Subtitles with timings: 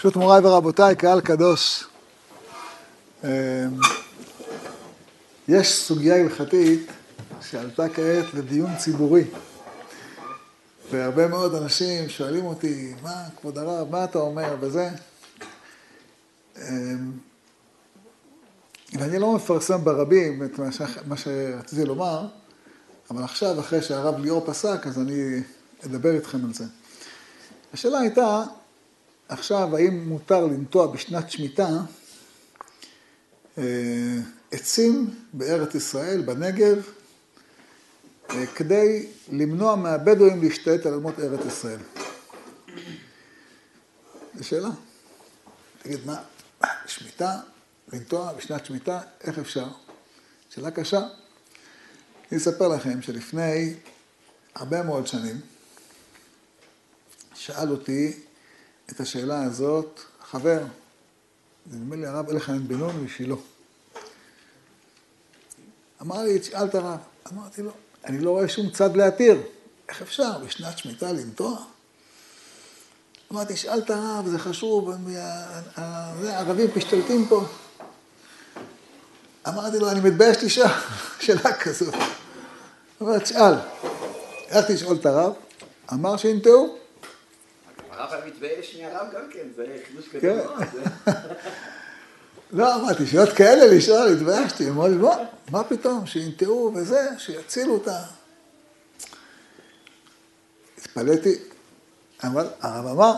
[0.00, 1.84] פשוט מוריי ורבותיי, קהל קדוש.
[3.24, 3.28] אמ,
[5.48, 6.90] יש סוגיה הלכתית
[7.40, 9.24] שעלתה כעת לדיון ציבורי.
[10.90, 14.90] והרבה מאוד אנשים שואלים אותי, מה, כבוד הרב, מה אתה אומר וזה?
[16.58, 17.12] אמ,
[18.92, 20.60] ואני לא מפרסם ברבים את
[21.06, 22.26] מה שרציתי לומר,
[23.10, 25.42] אבל עכשיו, אחרי שהרב ליאור פסק, אז אני
[25.86, 26.64] אדבר איתכם על זה.
[27.74, 28.44] השאלה הייתה,
[29.30, 31.68] עכשיו, האם מותר לנטוע בשנת שמיטה
[33.58, 34.18] אה,
[34.50, 36.82] עצים בארץ ישראל, בנגב,
[38.30, 41.78] אה, כדי למנוע מהבדואים להשתלט על אדמות ארץ ישראל?
[44.34, 44.68] זו שאלה.
[45.82, 46.22] תגיד, מה,
[46.86, 47.40] שמיטה,
[47.92, 49.68] לנטוע בשנת שמיטה, איך אפשר?
[50.50, 51.06] שאלה קשה.
[52.32, 53.74] אני אספר לכם שלפני
[54.54, 55.40] הרבה מאוד שנים,
[57.34, 58.29] שאל אותי
[58.92, 60.62] את השאלה הזאת חבר,
[61.66, 63.34] נדמה לי הרב אלחנן בן נון משילה.
[66.02, 66.98] אמר לי, תשאל את הרב.
[67.32, 67.70] אמרתי לו,
[68.04, 69.42] אני לא רואה שום צד להתיר.
[69.88, 71.56] איך אפשר בשנת שמיטה לנטוע?
[73.32, 74.90] אמרתי, תשאל את הרב, זה חשוב,
[75.76, 77.44] הערבים משתלטים פה.
[79.48, 80.66] אמרתי לו, אני מתבייש לשאול
[81.20, 81.94] שאלה כזאת.
[83.02, 83.54] אמר, תשאל.
[84.50, 85.32] הלכתי לשאול את הרב,
[85.92, 86.79] אמר שינטעו.
[88.00, 90.62] הרב היה מתבייש מהרב גם כן, זה חידוש גדול מאוד.
[92.52, 95.14] לא, אמרתי, שאלות כאלה לשאול, התביישתי, אמרו לי, בוא,
[95.50, 98.02] מה פתאום, שינטעו וזה, שיצילו אותה.
[100.78, 101.34] התפלאתי,
[102.22, 103.14] אבל הרב אמר,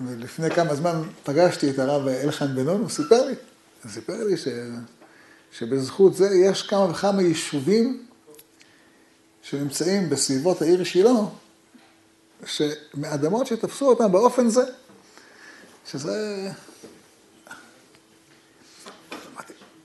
[0.00, 3.34] ולפני כמה זמן פגשתי את הרב אלחן בן נון, הוא סיפר לי,
[3.84, 4.48] הוא סיפר לי ש...
[5.52, 8.06] שבזכות זה יש כמה וכמה יישובים
[9.42, 11.10] שנמצאים בסביבות העיר שילה,
[12.46, 14.64] שמאדמות שתפסו אותם באופן זה,
[15.86, 16.48] שזה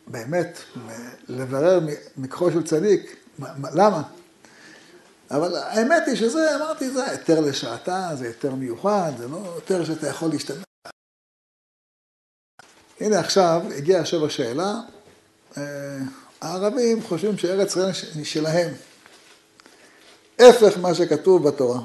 [0.07, 0.59] באמת,
[1.27, 1.79] לברר
[2.17, 3.15] מכחו של צדיק,
[3.73, 4.01] למה?
[5.31, 10.07] אבל האמת היא שזה, אמרתי, זה היתר לשעתה, זה היתר מיוחד, זה לא היתר שאתה
[10.07, 10.63] יכול להשתמש.
[12.99, 14.73] הנה עכשיו הגיעה עכשיו השאלה,
[15.57, 15.63] אה,
[16.41, 18.73] הערבים חושבים שארץ ישראל היא שלהם.
[20.39, 21.79] הפך מה שכתוב בתורה.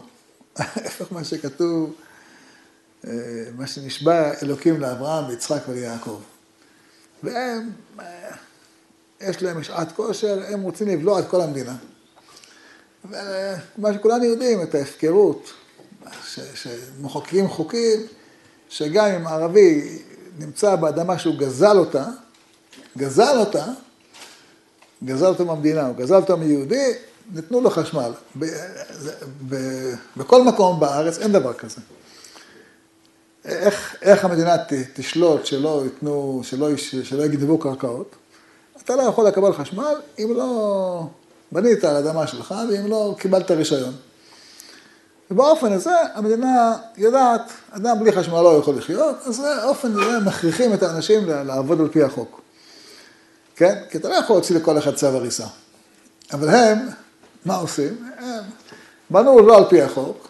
[0.60, 1.94] הפך מה שכתוב,
[3.06, 3.12] אה,
[3.56, 6.21] מה שנשבע אלוקים לאברהם, ליצחק וליעקב.
[7.22, 8.31] והם, אה,
[9.21, 11.76] יש להם שעת כושר, הם רוצים לבלוע את כל המדינה.
[13.04, 15.53] ומה שכולנו יודעים, את ההפקרות,
[16.54, 18.06] שמחוקקים חוקים,
[18.69, 19.98] שגם אם ערבי
[20.38, 22.06] נמצא באדמה שהוא גזל אותה,
[22.98, 23.66] גזל אותה,
[25.04, 26.92] גזל אותה מהמדינה, הוא גזל אותה מיהודי,
[27.35, 28.13] נתנו לו חשמל.
[28.39, 28.45] ב,
[29.49, 29.57] ב,
[30.17, 31.81] בכל מקום בארץ אין דבר כזה.
[33.45, 38.17] איך, איך המדינה ת, תשלוט שלא ייתנו, שלא, שלא יגנבו קרקעות?
[38.85, 41.03] אתה לא יכול לקבל חשמל אם לא
[41.53, 43.97] בנית על אדמה שלך ואם לא קיבלת רישיון.
[45.31, 50.83] ובאופן הזה המדינה יודעת, אדם בלי חשמל לא יכול לחיות, אז באופן הזה מכריחים את
[50.83, 52.41] האנשים לעבוד על פי החוק.
[53.57, 53.75] כן?
[53.91, 55.47] כי אתה לא יכול להוציא לכל אחד צו הריסה.
[56.33, 56.79] אבל הם,
[57.45, 58.11] מה עושים?
[59.11, 60.28] בנו לא על פי החוק,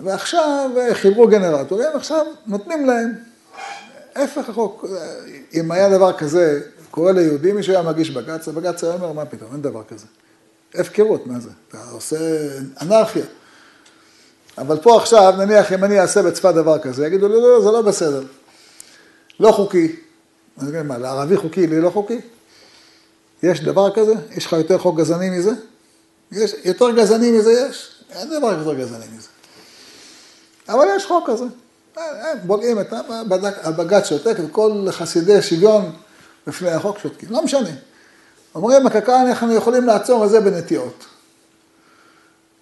[0.00, 3.12] ועכשיו חיברו גנרטורים, עכשיו נותנים להם.
[4.14, 4.84] ההפך החוק,
[5.54, 9.52] אם היה דבר כזה, קורה ליהודי, מישהו היה מגיש בג"ץ, הבג"ץ היה אומר, מה פתאום,
[9.52, 10.06] אין דבר כזה.
[10.74, 11.50] הפקרות, מה זה?
[11.68, 12.16] אתה עושה
[12.82, 13.24] אנרכיה.
[14.58, 17.70] אבל פה עכשיו, נניח אם אני אעשה בצפת דבר כזה, יגידו לי, לא, לא, זה
[17.70, 18.22] לא בסדר.
[19.40, 19.96] לא חוקי.
[20.58, 22.20] אז מה, לערבי חוקי, לי לא חוקי?
[23.42, 24.14] יש דבר כזה?
[24.30, 25.50] יש לך יותר חוק גזעני מזה?
[26.32, 27.88] יש, יותר גזעני מזה יש?
[28.10, 29.28] אין דבר יותר גזעני מזה.
[30.68, 31.44] אבל יש חוק כזה.
[32.44, 32.92] בולעים את
[33.62, 35.92] הבג"ץ שותק, וכל חסידי שוויון
[36.46, 37.28] בפני החוק שותקים.
[37.30, 37.70] לא משנה.
[38.54, 41.04] אומרים, הקק"ל, אנחנו יכולים לעצור את זה בנטיעות.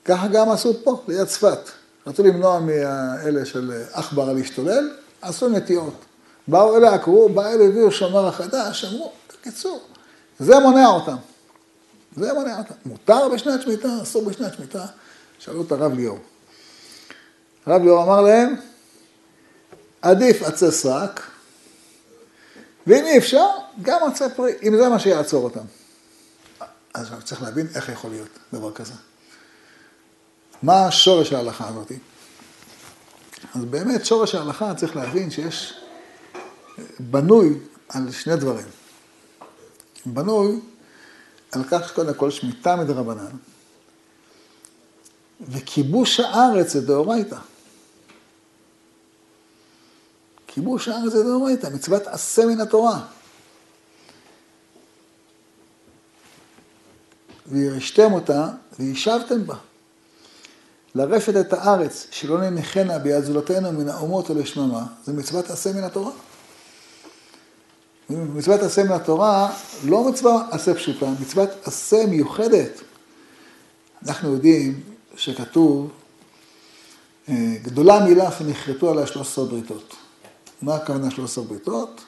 [0.04, 1.58] ככה גם עשו פה, ליד צפת.
[2.06, 4.90] רצו למנוע מאלה של עכברה להשתולל,
[5.22, 5.94] עשו נטיעות.
[6.48, 9.80] באו אלה, עקרו, בא אלה, הביאו שומר החדש, אמרו, בקיצור,
[10.38, 11.16] זה מונע אותם.
[12.18, 12.74] זה מונע אותם.
[12.86, 14.86] מותר בשנת שמיטה, אסור בשנת שמיטה.
[15.38, 16.18] שאלו את הרב ליאור.
[17.66, 18.54] הרב ליאור אמר להם,
[20.02, 21.30] עדיף עצי סרק,
[22.86, 23.46] ואם אי אפשר,
[23.82, 25.64] גם עצי פרי, אם זה מה שיעצור אותם.
[26.94, 28.92] אז צריך להבין איך יכול להיות דבר כזה.
[30.62, 31.92] מה שורש ההלכה הזאת?
[33.54, 35.80] אז באמת שורש ההלכה צריך להבין שיש,
[37.00, 38.66] בנוי על שני דברים.
[40.06, 40.60] בנוי
[41.52, 43.36] על כך שקודם כל שמיטה מדרבנן,
[45.40, 47.38] וכיבוש הארץ זה דאורייתא.
[50.46, 53.06] כיבוש הארץ זה דאורייתא, מצוות עשה מן התורה.
[57.46, 58.48] וירשתם אותה
[58.78, 59.56] וישבתם בה.
[60.94, 66.12] לרשת את הארץ, שלא ננחנה ביד זולתנו מן האומות ולשממה, זה מצוות עשה מן התורה.
[68.10, 69.52] מצוות עשה מן התורה,
[69.84, 72.80] לא מצווה עשה פשוטה, מצוות עשה מיוחדת.
[74.06, 74.80] אנחנו יודעים
[75.16, 75.90] שכתוב,
[77.28, 79.96] אה, גדולה מילה שנכרתו עליה 13 בריתות.
[80.62, 82.04] מה הכוונה 13 בריתות?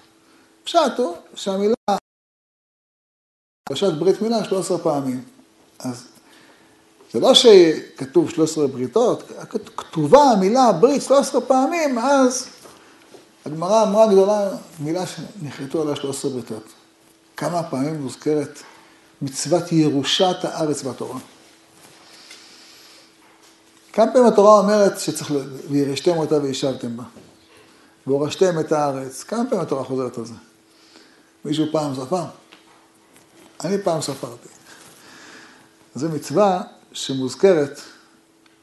[0.64, 1.75] פשט הוא שהמילה,
[3.69, 5.25] פרשת ברית מילה 13 פעמים.
[5.79, 6.05] אז
[7.12, 9.23] זה לא שכתוב 13 בריתות,
[9.76, 12.46] כתובה המילה ברית 13 פעמים, אז
[13.46, 14.48] הגמרא אמרה גדולה
[14.81, 16.64] מילה שנחרטו עליה 13 בריתות.
[17.37, 18.62] כמה פעמים מוזכרת
[19.22, 21.19] מצוות ירושת הארץ בתורה.
[23.92, 25.32] כמה פעמים התורה אומרת שצריך,
[25.70, 27.04] וירשתם אותה וישבתם בה.
[28.06, 29.22] והורשתם את הארץ.
[29.22, 30.34] כמה פעמים התורה חוזרת על זה?
[31.44, 32.25] מישהו פעם ספר?
[33.64, 34.48] אני פעם ספרתי.
[35.94, 36.62] זו מצווה
[36.93, 37.81] שמוזכרת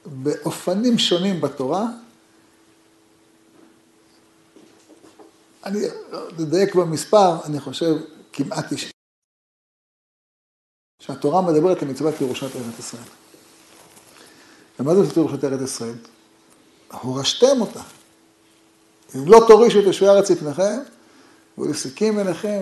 [0.06, 1.86] באופנים שונים בתורה.
[5.68, 5.80] אני
[6.42, 7.96] אדייק במספר, אני חושב
[8.34, 8.92] כמעט תשעים.
[11.00, 13.04] שהתורה מדברת על מצוות ירושת ארץ ישראל.
[14.80, 15.96] ומה זה מצוות ירושת ארץ ישראל?
[16.92, 17.82] הורשתם אותה.
[19.16, 20.80] אם לא תורישו את יושבי הארץ לפניכם,
[21.58, 22.62] ולסיקים אליכם,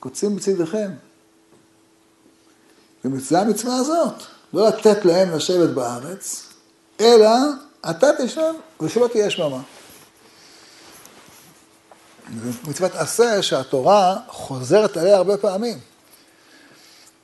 [0.00, 0.90] קוצים בצדכם.
[3.04, 4.14] ומצווה המצווה הזאת,
[4.52, 6.52] לא לתת להם לשבת בארץ,
[7.00, 7.30] אלא
[7.90, 9.62] אתה תשב ושלא תהיה שממה.
[12.68, 15.78] מצוות עשה שהתורה חוזרת עליה הרבה פעמים.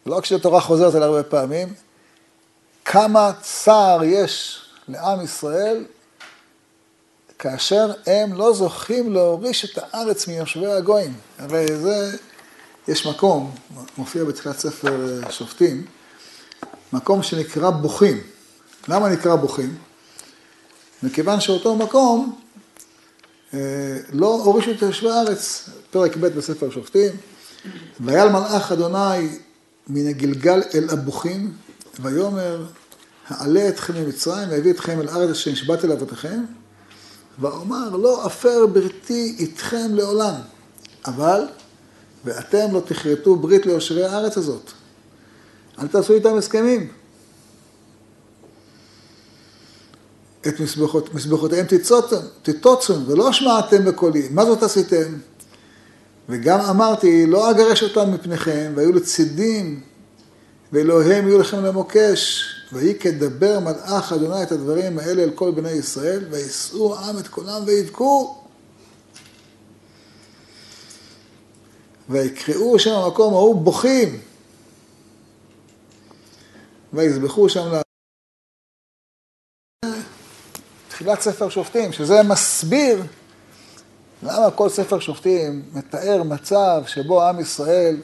[0.06, 1.74] לא רק שהתורה חוזרת עליה הרבה פעמים,
[2.84, 5.84] כמה צער יש לעם ישראל
[7.38, 11.14] כאשר הם לא זוכים להוריש את הארץ מיושבי הגויים.
[11.38, 12.16] הרי זה,
[12.88, 13.54] יש מקום,
[13.98, 15.86] מופיע בתחילת ספר אה, שופטים,
[16.92, 18.20] מקום שנקרא בוכים.
[18.88, 19.78] למה נקרא בוכים?
[21.02, 22.41] מכיוון שאותו מקום
[24.12, 27.12] לא הורישו את יושבי הארץ, פרק ב' בספר שופטים,
[28.00, 29.28] ויעל מלאך אדוני
[29.88, 31.52] מן הגלגל אל הבוכים,
[32.00, 32.64] ויאמר,
[33.28, 36.44] העלה אתכם ממצרים והביא אתכם אל הארץ אשר נשבעתי לאבותיכם,
[37.38, 40.34] ואומר, לא אפר בריתי איתכם לעולם,
[41.06, 41.44] אבל,
[42.24, 44.70] ואתם לא תכרתו ברית ליושבי הארץ הזאת.
[45.78, 47.01] אל תעשו איתם הסכמים.
[50.48, 51.66] את מזבחות, מזבחותיהם
[52.42, 54.28] תתוצון, ולא שמעתם בקולי.
[54.30, 55.18] מה זאת עשיתם?
[56.28, 59.80] וגם אמרתי, לא אגרש אותם מפניכם, והיו לצידים,
[60.72, 62.48] ואלוהיהם יהיו לכם למוקש.
[62.72, 67.62] ויהי כדבר מלאך אדוני את הדברים האלה אל כל בני ישראל, וישאו העם את קולם
[67.66, 68.42] ויבכו.
[72.08, 74.20] ויקראו שם המקום ההוא בוכים.
[76.92, 77.80] ויזבחו שם
[81.02, 81.04] ל...
[81.04, 83.02] תחילת ספר שופטים, שזה מסביר
[84.22, 87.96] למה כל ספר שופטים מתאר מצב שבו עם ישראל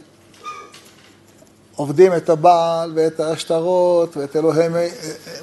[1.77, 4.69] עובדים את הבעל ואת השטרות ואת אלוהי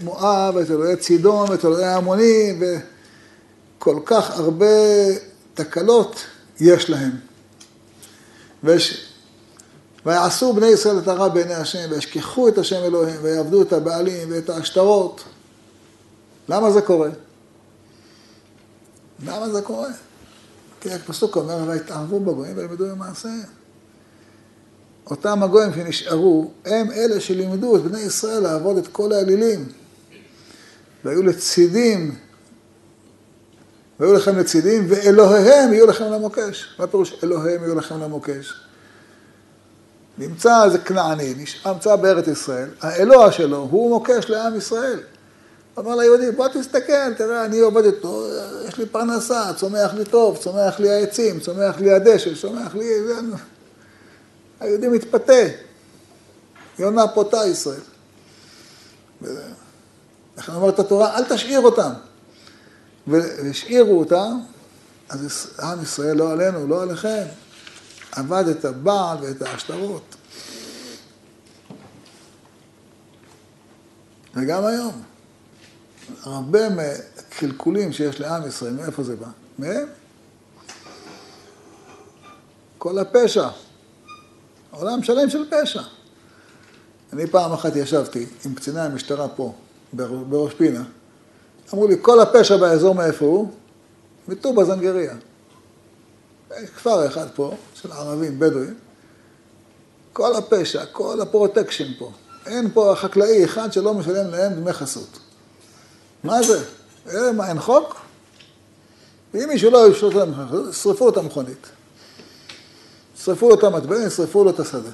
[0.03, 2.63] מואב ואת אלוהי צידון ואת אלוהי המונים
[3.79, 4.65] וכל כך הרבה
[5.53, 6.25] תקלות
[6.59, 7.11] יש להם.
[8.63, 9.11] ויש...
[10.05, 14.49] ויעשו בני ישראל את הרע בעיני השם וישכחו את השם אלוהים ויעבדו את הבעלים ואת
[14.49, 15.23] השטרות.
[16.49, 17.09] למה זה קורה?
[19.23, 19.89] למה זה קורה?
[20.81, 23.43] כי הפסוק אומר, ויתערבו בגויים וילמדו במעשיהם.
[25.09, 29.65] אותם הגויים שנשארו, הם אלה שלימדו את בני ישראל לעבוד את כל האלילים.
[31.03, 32.15] והיו לצידים,
[33.99, 36.75] והיו לכם לצידים, ואלוהיהם יהיו לכם למוקש.
[36.79, 38.53] מה פירוש אלוהיהם יהיו לכם למוקש?
[40.17, 41.33] נמצא איזה כנעני,
[41.65, 44.99] נמצא בארץ ישראל, האלוה שלו הוא מוקש לעם ישראל.
[45.79, 48.27] אמר ליהודי, בוא תסתכל, תראה, אני עובד איתו,
[48.67, 52.85] יש לי פרנסה, צומח לי טוב, צומח לי העצים, צומח לי הדשא, צומח לי...
[54.59, 55.43] היהודי מתפתה.
[56.79, 57.79] יונה פותה ישראל.
[60.37, 61.91] לכן אומרת התורה, אל תשאיר אותם.
[63.07, 64.39] והשאירו אותם,
[65.09, 67.23] אז עם ישראל לא עלינו, לא עליכם.
[68.11, 70.15] עבד את הבעל ואת העשתרות.
[74.35, 75.01] וגם היום,
[76.23, 79.27] הרבה מהקלקולים שיש לעם ישראל, מאיפה זה בא?
[79.59, 79.87] מהם?
[82.77, 83.49] כל הפשע.
[84.71, 85.81] עולם שלם של פשע.
[87.13, 89.53] אני פעם אחת ישבתי עם קציני המשטרה פה,
[89.93, 90.83] בראש פינה.
[91.73, 93.51] אמרו לי, כל הפשע באזור מאיפה הוא?
[94.27, 95.15] מטובא זנגריה.
[96.75, 98.75] כפר אחד פה, של ערבים בדואים.
[100.13, 102.11] כל הפשע, כל הפרוטקשן פה.
[102.45, 105.19] אין פה חקלאי אחד שלא משלם להם דמי חסות.
[106.25, 106.63] מה זה?
[107.07, 108.01] אה, מה, אין חוק?
[109.33, 110.33] ואם מישהו לא ישלוט להם,
[110.71, 111.67] שרפו את המכונית.
[113.23, 114.89] שרפו לו את המטבע, שרפו לו את השדה.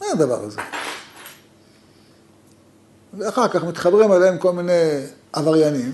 [0.00, 0.60] מה הדבר הזה?
[3.18, 5.92] ואחר כך מתחברים אליהם כל מיני עבריינים,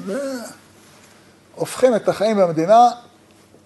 [1.56, 2.90] והופכים את החיים במדינה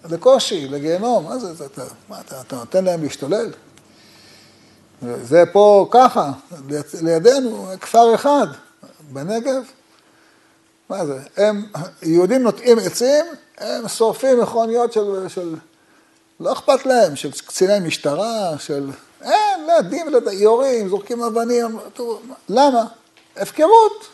[0.09, 1.25] לקושי, לגיהנום.
[1.25, 3.51] מה זה, אתה, מה, אתה, אתה נותן להם להשתולל?
[5.01, 6.31] זה פה ככה,
[7.01, 8.47] לידינו, כפר אחד
[9.09, 9.63] בנגב.
[10.89, 11.19] מה זה?
[11.37, 11.65] הם,
[12.01, 13.25] יהודים נוטעים עצים,
[13.57, 15.55] הם שורפים מכוניות של, של...
[16.39, 18.89] לא אכפת להם, של קציני משטרה, של...
[19.21, 21.79] אין, לידים, יורים, זורקים אבנים.
[22.49, 22.83] למה?
[23.35, 24.07] הפקרות.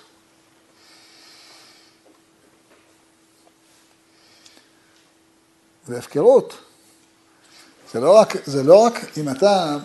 [5.88, 6.54] זה הפקרות.
[7.94, 9.78] זה לא רק, זה לא רק אם אתה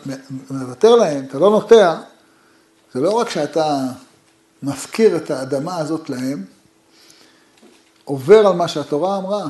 [0.50, 1.94] מוותר להם, אתה לא נוטע,
[2.94, 3.78] זה לא רק שאתה
[4.62, 6.44] מפקיר את האדמה הזאת להם,
[8.04, 9.48] עובר על מה שהתורה אמרה.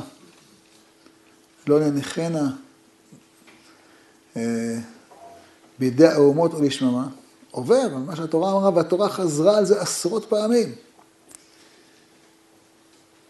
[1.67, 2.49] לא נניחנה
[4.37, 4.77] אה,
[5.79, 7.07] בידי האומות או לשממה,
[7.51, 10.75] עובר על מה שהתורה אמרה, והתורה חזרה על זה עשרות פעמים.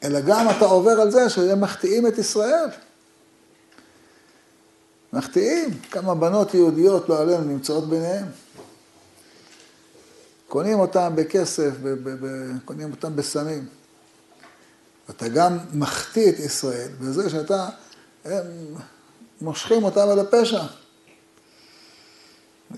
[0.03, 2.69] אלא גם אתה עובר על זה שהם מחטיאים את ישראל.
[5.13, 5.69] מחטיאים.
[5.91, 8.25] כמה בנות יהודיות, לא עלינו, נמצאות ביניהם.
[10.47, 11.71] קונים אותם בכסף,
[12.65, 13.67] קונים אותם בסמים.
[15.09, 17.69] אתה גם מחטיא את ישראל בזה שאתה,
[18.25, 18.75] הם
[19.41, 20.63] מושכים אותם על הפשע.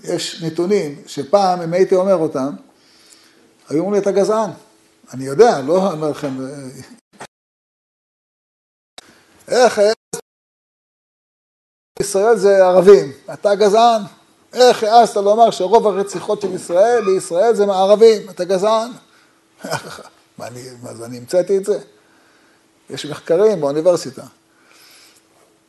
[0.04, 2.50] יש נתונים שפעם, אם הייתי אומר אותם,
[3.68, 4.50] היו אומרים לי, אתה גזען.
[5.14, 6.34] אני יודע, לא אומר לכם...
[9.48, 9.80] איך
[12.00, 14.02] ישראל זה ערבים, אתה גזען.
[14.52, 18.90] איך העזת לומר שרוב הרציחות של ישראל בישראל זה מערבים, אתה גזען?
[20.38, 21.78] מה, אני, מה זה, אני המצאתי את זה?
[22.90, 24.22] יש מחקרים באוניברסיטה.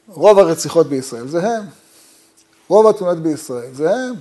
[0.08, 1.66] רוב הרציחות בישראל זה הם.
[2.68, 4.14] רוב התאונות בישראל זה הם.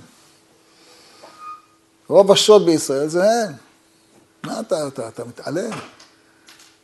[2.07, 3.53] רוב השוד בישראל זה הם.
[4.43, 5.71] מה אתה, אתה, אתה מתעלם?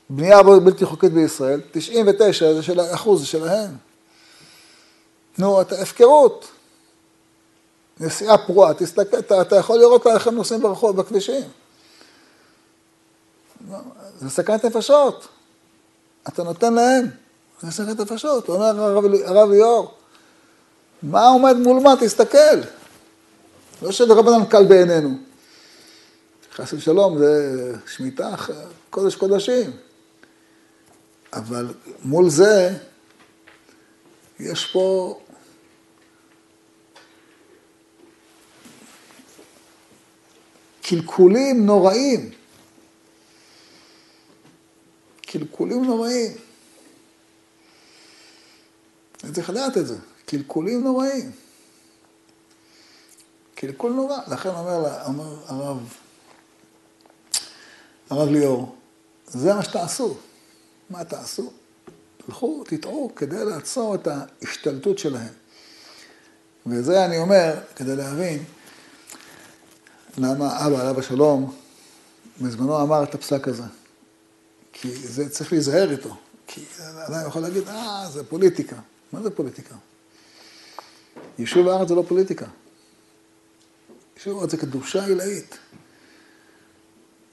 [0.09, 3.75] בנייה בלתי חוקית בישראל, 99 זה של, אחוז זה שלהם.
[5.37, 6.47] נו, אתה הפקרות.
[7.99, 11.43] נסיעה פרועה, תסתכל, אתה, אתה יכול לראות איך הם נוסעים ברחוב, בכבישים.
[14.19, 15.27] זה סכנת נפשות.
[16.27, 17.05] אתה נותן להם,
[17.61, 18.49] זה סכנת נפשות.
[18.49, 19.93] אומר הרב, הרב ליאור,
[21.03, 21.93] מה עומד מול מה?
[21.99, 22.57] תסתכל.
[23.81, 25.09] לא שרבנן קל בעינינו.
[26.53, 28.35] חס ושלום, זה שמיטה,
[28.89, 29.71] קודש קודשים.
[31.33, 31.73] אבל
[32.03, 32.77] מול זה,
[34.39, 35.17] יש פה
[40.89, 42.31] קלקולים נוראים.
[45.21, 46.31] קלקולים נוראים.
[49.23, 49.97] אני צריך לדעת את זה.
[50.25, 51.31] קלקולים נוראים.
[53.55, 54.17] קלקול נורא.
[54.27, 55.93] לכן אומר, אומר הרב,
[58.09, 58.75] הרב ליאור,
[59.27, 60.17] זה מה שתעשו.
[60.89, 61.51] מה תעשו?
[62.17, 65.33] תלכו, תטעו כדי לעצור את ההשתלטות שלהם.
[66.65, 68.43] וזה אני אומר, כדי להבין
[70.17, 71.55] למה אבא, עליו השלום,
[72.41, 73.63] בזמנו אמר את הפסק הזה.
[74.73, 76.15] כי זה צריך להיזהר איתו.
[76.47, 76.61] כי
[77.07, 78.75] אדם יכול להגיד, אה, זה פוליטיקה.
[79.13, 79.75] מה זה פוליטיקה?
[81.39, 82.45] יישוב הארץ זה לא פוליטיקה.
[84.17, 85.57] יישוב הארץ זה קדושה עילאית.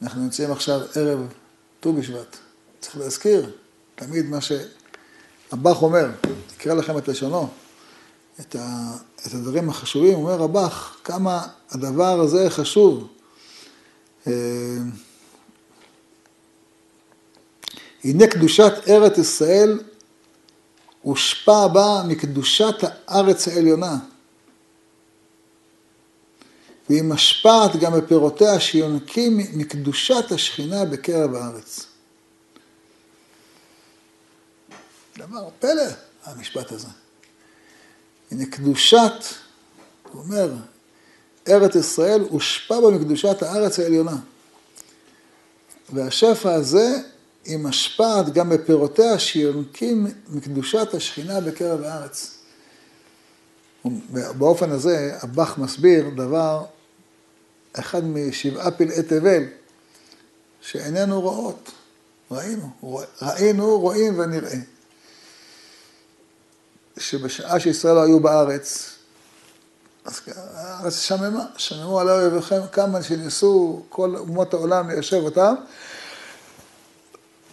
[0.03, 1.33] אנחנו נמצאים עכשיו ערב
[1.81, 2.37] ט"ו בשבט.
[2.81, 3.57] צריך להזכיר
[3.95, 6.11] תמיד מה שהבח אומר,
[6.57, 7.49] אקרא לכם את לשונו,
[8.41, 8.93] את, ה,
[9.27, 13.09] את הדברים החשובים, אומר הבח, כמה הדבר הזה חשוב.
[14.27, 14.33] אה,
[18.05, 19.81] הנה קדושת ארץ ישראל
[21.03, 23.99] הושפע בה מקדושת הארץ העליונה.
[26.89, 31.87] והיא משפעת גם בפירותיה שיונקים מקדושת השכינה בקרב הארץ.
[35.19, 35.83] דבר פלא,
[36.25, 36.89] המשפט הזה.
[38.35, 39.13] הנה קדושת,
[40.13, 40.53] הוא אומר,
[41.49, 44.17] ארץ ישראל הושפע בה מקדושת הארץ העליונה.
[45.93, 46.99] והשפע הזה
[47.45, 52.39] היא משפעת גם בפירותיה שיונקים מקדושת השכינה בקרב הארץ.
[54.15, 56.65] באופן הזה הבח מסביר דבר,
[57.73, 59.43] אחד משבעה פלאי תבל,
[60.61, 61.71] שאיננו רואות.
[62.31, 62.71] ראינו,
[63.23, 64.59] ראינו, רואים ונראה.
[66.99, 68.91] שבשעה שישראל לא היו בארץ,
[70.05, 70.21] אז
[70.55, 75.55] הארץ שממה, שממו עלי אויביכם כמה שניסו כל אומות העולם ליישב אותם.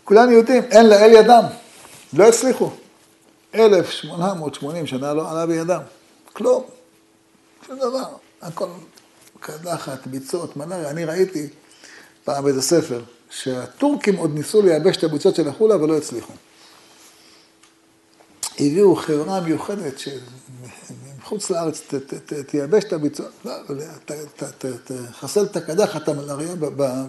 [0.03, 1.43] כולנו יודעים, אין לאל ידם,
[2.13, 2.71] לא הצליחו.
[3.55, 5.81] 1880 שנה לא עלה בידם,
[6.33, 6.63] כלום,
[7.67, 8.05] שום דבר,
[8.41, 8.67] הכל
[9.39, 10.89] קדחת, ביצות, מלאריה.
[10.89, 11.47] אני ראיתי
[12.23, 16.33] פעם באיזה ספר, שהטורקים עוד ניסו לייבש את הביצות של החולה ולא הצליחו.
[18.61, 21.81] הביאו חברה מיוחדת שמחוץ לארץ
[22.47, 23.53] תייבש את הביצוע, לא,
[25.11, 26.55] תחסל את הקדחת המלאריה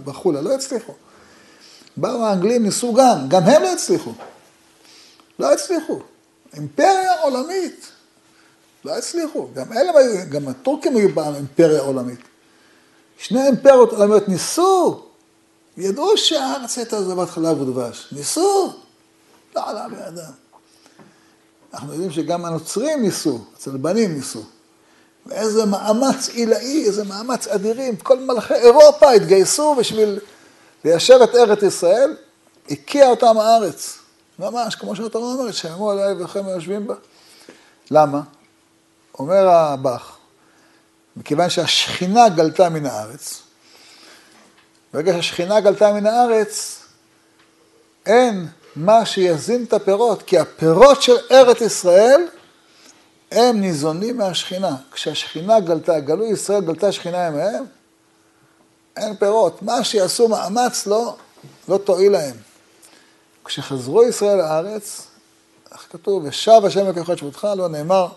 [0.04, 0.92] בחולה, לא הצליחו.
[1.96, 4.12] באו האנגלים, ניסו גם, גם הם לא הצליחו.
[5.38, 6.00] לא הצליחו.
[6.54, 7.86] אימפריה עולמית.
[8.84, 9.48] לא הצליחו.
[9.54, 12.20] גם אלה היו, גם הטורקים היו פעם אימפריה עולמית.
[13.18, 15.02] שני אימפריות עולמיות ניסו,
[15.76, 18.08] ידעו שהארץ הייתה זבת חלב ודבש.
[18.12, 18.72] ניסו,
[19.56, 20.32] לא עלה בידם.
[21.74, 24.42] אנחנו יודעים שגם הנוצרים ניסו, הצלבנים ניסו.
[25.26, 27.96] ואיזה מאמץ עילאי, איזה מאמץ אדירים.
[27.96, 30.18] כל מלכי אירופה התגייסו בשביל
[30.84, 32.16] ליישב את ארץ ישראל,
[32.70, 33.98] הקיע אותם הארץ.
[34.38, 36.94] ממש, כמו שהתורה אומרת, שיאמרו עליי וכם היושבים בה.
[37.90, 38.20] למה?
[39.18, 40.16] אומר הבח,
[41.16, 43.42] מכיוון שהשכינה גלתה מן הארץ,
[44.94, 46.78] ברגע שהשכינה גלתה מן הארץ,
[48.06, 52.26] אין מה שיזין את הפירות, כי הפירות של ארץ ישראל
[53.32, 54.76] הם ניזונים מהשכינה.
[54.92, 57.64] כשהשכינה גלתה, גלו ישראל, גלתה שכינה ימיהם,
[58.96, 59.62] אין פירות.
[59.62, 61.16] מה שיעשו מאמץ לא,
[61.68, 62.36] לא תועיל להם.
[63.44, 65.06] כשחזרו ישראל לארץ,
[65.72, 68.08] איך כתוב, ושב השם לקחת שבותך, לא נאמר,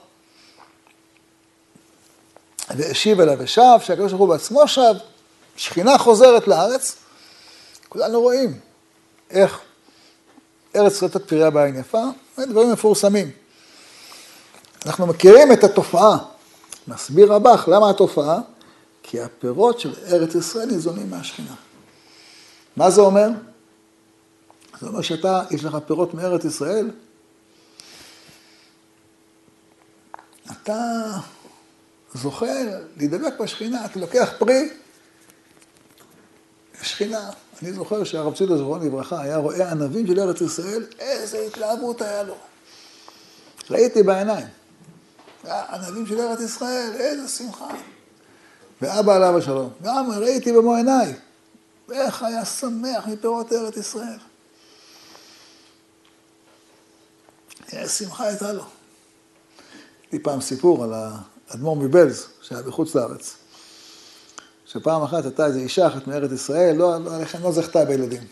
[2.69, 4.93] והשיב אליו ושב, שהקדוש ברוך הוא בעצמו שב,
[5.57, 6.95] שכינה חוזרת לארץ,
[7.89, 8.59] כולנו רואים
[9.29, 9.59] איך
[10.75, 12.03] ארץ רטת פריה בעין יפה,
[12.39, 13.31] דברים מפורסמים.
[14.85, 16.17] אנחנו מכירים את התופעה.
[16.87, 18.39] מסביר רבך, למה התופעה?
[19.03, 21.55] כי הפירות של ארץ ישראל ניזונים מהשכינה.
[22.75, 23.27] מה זה אומר?
[24.81, 26.89] זה אומר שאתה, יש לך פירות מארץ ישראל,
[30.51, 30.81] אתה
[32.13, 32.45] זוכה
[32.97, 34.69] להידבק בשכינה, אתה לוקח פרי,
[36.81, 37.29] שכינה.
[37.61, 42.23] אני זוכר שהרב צידה זכרונו לברכה היה רואה ענבים של ארץ ישראל, איזה התלהבות היה
[42.23, 42.35] לו.
[43.69, 44.47] ראיתי בעיניים.
[45.47, 47.67] ענבים של ארץ ישראל, איזה שמחה.
[48.81, 51.13] ואבא עליו השלום, גם ראיתי במו עיניי,
[51.91, 54.17] איך היה שמח מפירות ארץ ישראל.
[57.71, 58.63] איזה שמחה הייתה לו.
[60.11, 63.35] לי פעם סיפור על האדמו"ר מבלז, שהיה בחוץ לארץ.
[64.75, 67.11] שפעם אחת הייתה איזו אישה אחת מארץ ישראל, לא, לא,
[67.43, 68.23] לא זכתה בילדים.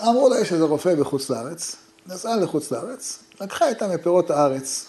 [0.00, 4.86] ואמרו לה, יש איזה רופא בחוץ לארץ, נסעה לחוץ לארץ, לקחה איתה מפירות הארץ.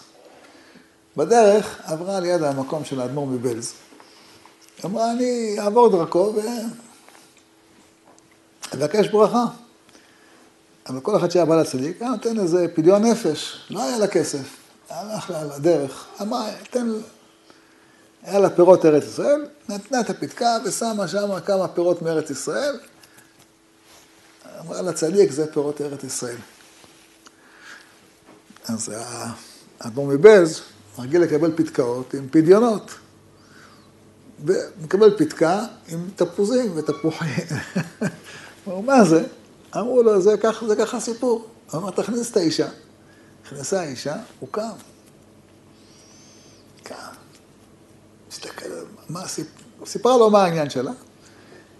[1.16, 3.72] בדרך עברה ליד המקום של האדמו"ר מבלז.
[4.84, 6.32] אמרה, אני אעבור דרכו
[8.72, 9.44] ואבקש ברכה.
[10.88, 14.63] אבל כל אחד שהיה בא לצדיק, היה נותן איזה פדיון נפש, לא היה לה כסף.
[14.90, 16.86] הלך לה לדרך, אמרה, תן,
[18.22, 22.78] היה לה פירות ארץ ישראל, נתנה את הפתקה ושמה שם כמה פירות מארץ ישראל,
[24.60, 26.36] אמרה לצדיק, זה פירות ארץ ישראל.
[28.68, 28.92] אז
[29.80, 30.60] האדמו"ר מבז
[30.98, 32.90] רגיל לקבל פתקאות עם פדיונות.
[34.44, 37.44] ומקבל פתקה עם תפוזים ותפוחים.
[38.68, 39.24] אמרו, מה זה?
[39.76, 41.48] אמרו לו, זה ככה, זה ככה סיפור.
[41.70, 42.68] הוא אמר, תכניס את האישה.
[43.44, 44.70] נכנסה האישה, הוא קם.
[46.82, 46.94] קם.
[48.28, 50.92] מסתכל על מה הסיפור, הוא סיפר לו מה העניין שלה.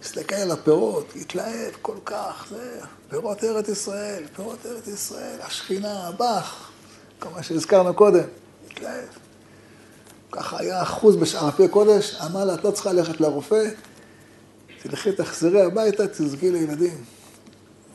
[0.01, 6.71] הסתכל על הפירות, התלהב כל כך, זה פירות ארץ ישראל, פירות ארץ ישראל, השכינה, הבח,
[7.19, 8.23] כל מה שהזכרנו קודם,
[8.71, 9.07] התלהב.
[10.31, 13.69] ככה היה אחוז בשערפי קודש, אמר לה, את לא צריכה ללכת לרופא,
[14.81, 17.03] תלכי, תחזרי הביתה, תזכי לילדים.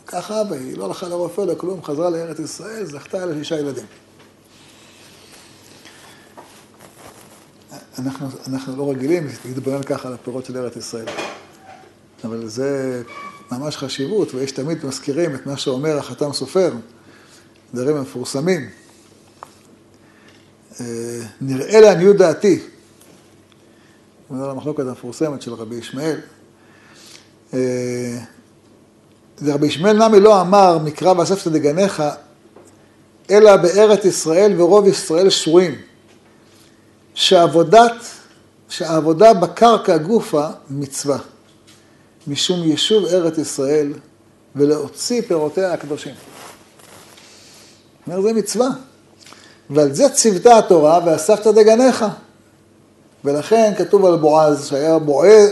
[0.06, 3.86] ככה, והיא לא הלכה לרופא, לא כלום, חזרה לארץ ישראל, זכתה לשישה ילדים.
[7.98, 11.06] אנחנו, אנחנו לא רגילים להתבונן ככה על הפירות של ארץ ישראל.
[12.24, 13.02] אבל זה
[13.52, 16.72] ממש חשיבות, ויש תמיד מזכירים את מה שאומר החתם סופר,
[17.74, 18.70] דברים מפורסמים.
[20.80, 22.60] אה, נראה לעניות דעתי,
[24.28, 26.20] הוא אומר למחלוקת המפורסמת של רבי ישמעאל,
[27.54, 28.18] אה,
[29.46, 32.03] רבי ישמעאל נמי לא אמר מקרא ואספת דגניך,
[33.31, 35.74] אלא בארץ ישראל ורוב ישראל שרויים.
[37.14, 37.92] שעבודת,
[38.68, 41.18] שהעבודה בקרקע גופה מצווה.
[42.26, 43.92] משום יישוב ארץ ישראל
[44.57, 46.14] ולהוציא פירותיה הקדושים.
[48.07, 48.68] זה מצווה.
[49.70, 52.05] ועל זה ציוותה התורה, ואספת דגניך.
[53.24, 55.50] ולכן כתוב על בועז, שהיה בועז,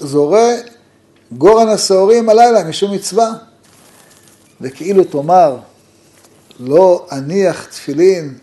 [0.00, 0.54] זורה
[1.32, 3.32] גורן השעורים הלילה, משום מצווה.
[4.60, 5.58] וכאילו תאמר,
[6.60, 8.38] לא אניח תפילין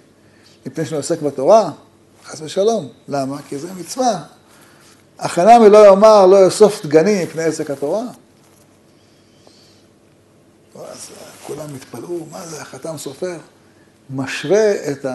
[0.65, 1.71] מפני שאני עוסק בתורה,
[2.25, 2.89] חס ושלום.
[3.07, 3.37] למה?
[3.49, 4.23] כי זה מצווה.
[5.19, 8.03] החנמי לא יאמר, לא יאסוף דגנים מפני עסק התורה.
[10.75, 11.09] אז
[11.47, 13.37] כולם התפלאו, מה זה, החתם סופר?
[14.09, 15.05] משווה את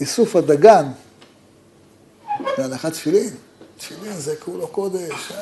[0.00, 0.86] איסוף הדגן
[2.58, 3.30] להנחת תפילין.
[3.78, 5.32] תפילין זה כולו קודש,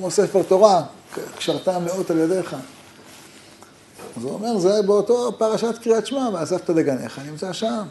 [0.00, 0.82] כמו ספר תורה,
[1.38, 2.56] קשרתם לאות על ידיך.
[4.16, 7.86] אז הוא אומר, זה באותו פרשת קריאת שמע, ואספת דגניך, נמצא שם.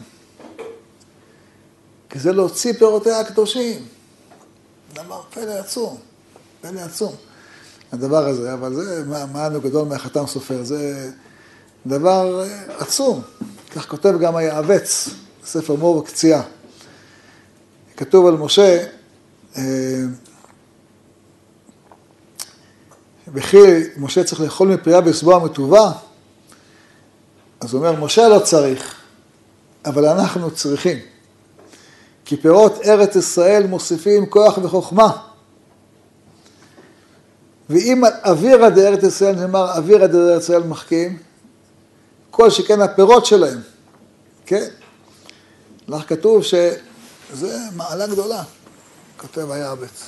[2.10, 3.86] כי זה להוציא פירותיה הקדושים.
[4.94, 5.96] דבר פלא עצום,
[6.60, 7.14] פלא עצום.
[7.92, 11.10] הדבר הזה, אבל זה מען גדול מהחתם סופר, זה
[11.86, 12.44] דבר
[12.78, 13.22] עצום.
[13.74, 15.08] כך כותב גם היעבץ,
[15.44, 16.42] ספר מור וקציעה.
[17.96, 18.84] כתוב על משה,
[19.56, 19.62] אה,
[23.32, 25.92] וכי משה צריך לאכול מפרייה ולשבוע מטובה,
[27.60, 28.94] אז הוא אומר, משה לא צריך,
[29.84, 30.98] אבל אנחנו צריכים.
[32.24, 35.16] כי פירות ארץ ישראל מוסיפים כוח וחוכמה.
[37.70, 41.18] ואם אווירא דארץ ישראל נאמר אווירא דארץ ישראל מחכים,
[42.30, 43.60] כל שכן הפירות שלהם,
[44.46, 44.68] כן?
[45.88, 48.42] לך כתוב שזה מעלה גדולה,
[49.16, 50.02] כותב היעבץ.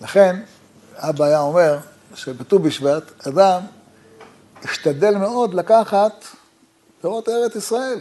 [0.00, 0.36] לכן,
[0.96, 1.78] אבא היה אומר
[2.14, 3.62] שבט"ו בשבט, אדם
[4.64, 6.24] השתדל מאוד לקחת
[7.00, 8.00] פירות ארץ ישראל,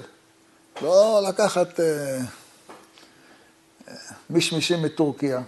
[0.81, 1.85] לא לקחת אה,
[3.87, 3.93] אה,
[4.29, 5.41] מישמישים מטורקיה.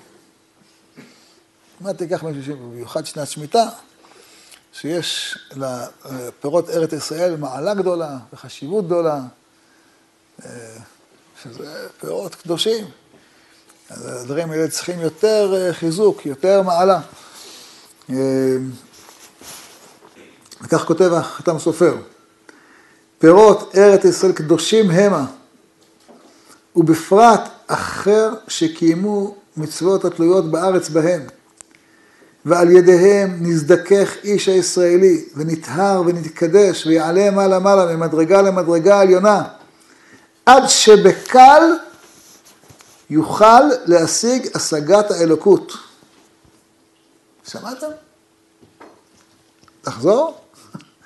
[1.80, 3.70] מה תיקח מישמישים, במיוחד שנת שמיטה,
[4.74, 9.20] שיש לפירות ארץ ישראל מעלה גדולה וחשיבות גדולה,
[10.46, 10.50] אה,
[11.44, 12.86] שזה פירות קדושים.
[13.90, 17.02] הדברים האלה צריכים יותר אה, חיזוק, יותר מעלה.
[18.10, 18.16] אה,
[20.62, 21.96] וכך כותב החתם סופר,
[23.20, 25.26] פירות ארץ ישראל קדושים המה,
[26.76, 31.22] ובפרט אחר שקיימו מצוות התלויות בארץ בהם,
[32.46, 39.44] ועל ידיהם נזדכך איש הישראלי, ונטהר ונתקדש, ויעלה מעלה מעלה ממדרגה למדרגה עליונה,
[40.46, 41.64] עד שבקל
[43.10, 45.74] יוכל להשיג השגת האלוקות.
[47.48, 47.88] שמעתם?
[49.82, 50.38] תחזור?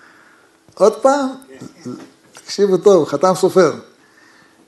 [0.76, 1.30] עוד פעם?
[2.34, 3.73] תקשיבו טוב, חתם סופר.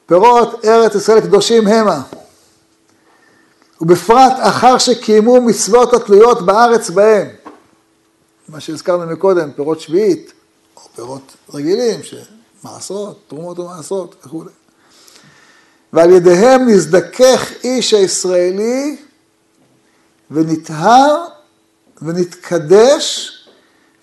[0.05, 2.01] פירות ארץ ישראל קדושים המה.
[3.81, 7.27] ובפרט אחר שקיימו מצוות התלויות בארץ בהם.
[8.49, 10.33] מה שהזכרנו מקודם, פירות שביעית,
[10.75, 14.49] או פירות רגילים, שמעשרות, תרומות ומעשרות וכולי.
[15.93, 18.97] ועל ידיהם נזדכך איש הישראלי
[20.31, 21.25] ונטהר
[22.01, 23.35] ונתקדש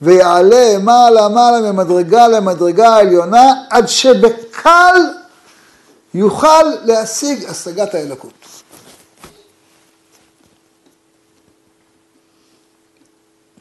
[0.02, 4.96] ויעלה מעלה מעלה ממדרגה למדרגה העליונה עד שבקל
[6.14, 8.32] יוכל להשיג השגת האלוקות.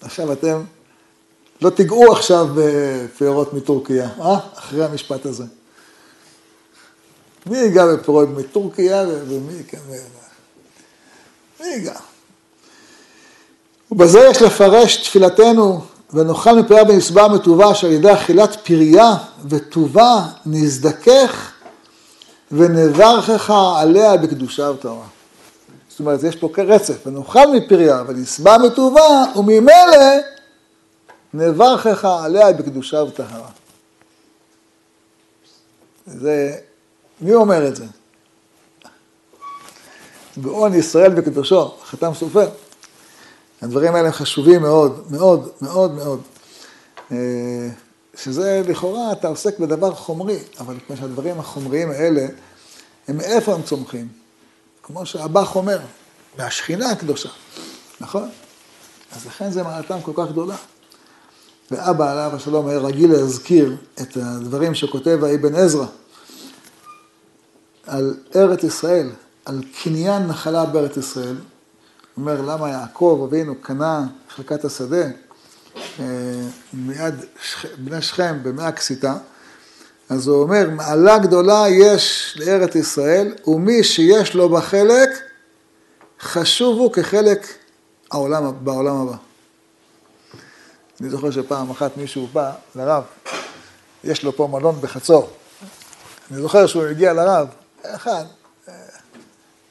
[0.02, 0.64] עכשיו אתם
[1.62, 4.40] לא תיגעו עכשיו בפירות מטורקיה, אה?
[4.56, 5.44] אחרי המשפט הזה.
[7.46, 9.78] מי ייגע בפירות מטורקיה ומי כן...
[11.60, 12.00] מי ייגע?
[13.92, 15.82] ובזה יש לפרש תפילתנו
[16.14, 19.16] ונאכל מפריה בנסבה מטובה שעל ידי אכילת פריה
[19.50, 21.52] וטובה נזדכך
[22.52, 25.08] ונברכך עליה בקדושה וטהרה.
[25.90, 30.20] זאת אומרת, יש פה רצף, ונאכל מפריה ונסבה מטובה וממילא
[31.34, 33.50] נברכך עליה בקדושה וטהרה.
[36.08, 36.58] זה,
[37.22, 37.86] מי אומר את זה?
[40.42, 42.50] גאון ישראל וקדושו, חתם סופר.
[43.62, 46.22] הדברים האלה חשובים מאוד, מאוד, מאוד מאוד.
[47.12, 47.70] אה,
[48.18, 52.28] שזה לכאורה, אתה עוסק בדבר חומרי, אבל כמו שהדברים החומריים האלה,
[53.08, 54.08] הם מאיפה הם צומחים?
[54.84, 55.80] כמו שהבח אומר,
[56.38, 57.30] מהשכינה הקדושה,
[58.02, 58.30] נכון?
[59.16, 60.56] אז לכן זה מעלתם כל כך גדולה.
[61.72, 65.86] ואבא עליו השלום היה רגיל להזכיר את הדברים שכותב האבן עזרא
[67.88, 69.12] על ארץ ישראל,
[69.46, 71.36] על קניין נחלה בארץ ישראל,
[72.18, 75.06] אומר למה יעקב אבינו קנה חלקת השדה
[76.00, 76.04] אה,
[76.74, 77.16] מיד
[77.78, 79.18] בני שכם במאה כסיתה,
[80.10, 85.10] אז הוא אומר, מעלה גדולה יש לארץ ישראל, ומי שיש לו בה חלק,
[86.20, 87.48] חשוב הוא כחלק
[88.12, 89.16] העולם, בעולם הבא.
[91.02, 93.04] אני זוכר שפעם אחת מישהו בא לרב,
[94.04, 95.30] יש לו פה מלון בחצור.
[96.32, 97.48] אני זוכר שהוא הגיע לרב,
[97.82, 98.26] אחד,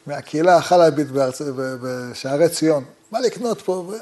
[0.06, 1.06] מהקהילה החלבית
[1.82, 3.92] בשערי ציון, בא לקנות פה,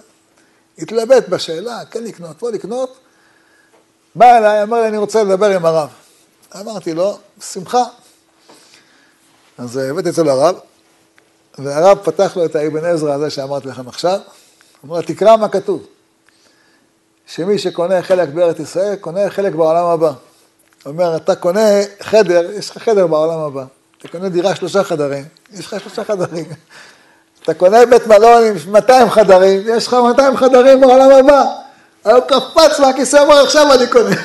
[0.78, 2.98] והתלבט בשאלה, כן לקנות, לא לקנות.
[4.14, 5.88] בא אליי, אמר לי, אני רוצה לדבר עם הרב.
[6.60, 7.82] אמרתי לו, שמחה.
[9.58, 10.58] אז הבאתי אצל הרב,
[11.58, 14.20] והרב פתח לו את האבן עזרא הזה שאמרתי לכם עכשיו,
[14.84, 15.86] אמר לו, תקרא מה כתוב.
[17.26, 20.12] שמי שקונה חלק בארץ ישראל, קונה חלק בעולם הבא.
[20.86, 21.68] אומר, אתה קונה
[22.00, 23.64] חדר, יש לך חדר בעולם הבא.
[24.02, 26.44] אתה קונה דירה שלושה חדרים, יש לך שלושה חדרים.
[27.42, 31.44] אתה קונה בית מלון עם 200 חדרים, יש לך 200 חדרים בעולם הבא.
[32.02, 34.16] הוא קפץ מהכיסא, אמר, עכשיו אני קונה.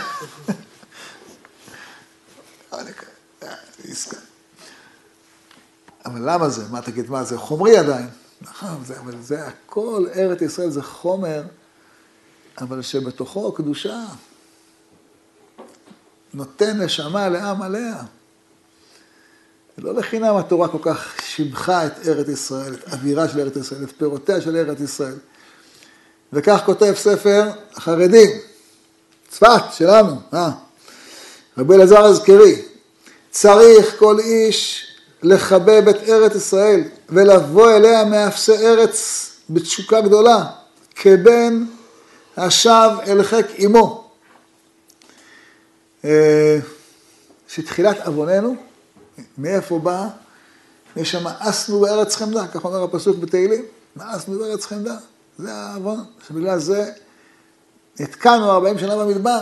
[6.06, 6.64] אבל למה זה?
[6.72, 8.08] מה תגיד, מה זה חומרי עדיין?
[8.42, 11.44] נכון, זה, אבל זה הכל, ארץ ישראל זה חומר,
[12.62, 14.00] אבל שבתוכו קדושה.
[16.34, 18.04] נותן נשמה לעם עליה.
[19.78, 23.92] לא לחינם התורה כל כך שיבחה את ארץ ישראל, את אווירה של ארץ ישראל, את
[23.98, 25.16] פירותיה של ארץ ישראל.
[26.34, 28.30] וכך כותב ספר החרדים,
[29.30, 30.50] צפת שלנו, אה?
[31.58, 32.62] רבי אלעזר הזכרי,
[33.30, 34.88] צריך כל איש
[35.24, 40.46] לחבב את ארץ ישראל ולבוא אליה מאפסי ארץ בתשוקה גדולה,
[40.96, 41.64] כבן
[42.38, 44.10] השב אל חיק אמו.
[46.06, 46.60] אה,
[47.48, 48.67] שתחילת עווננו,
[49.38, 50.08] מאיפה בא?
[50.96, 54.96] יש שם מאסנו בארץ חמדה, כך אומר הפסוק בתהילים, מאסנו בארץ חמדה.
[55.38, 56.92] זה העוון, שבגלל זה
[58.00, 59.40] נתקענו 40 שנה במדבר.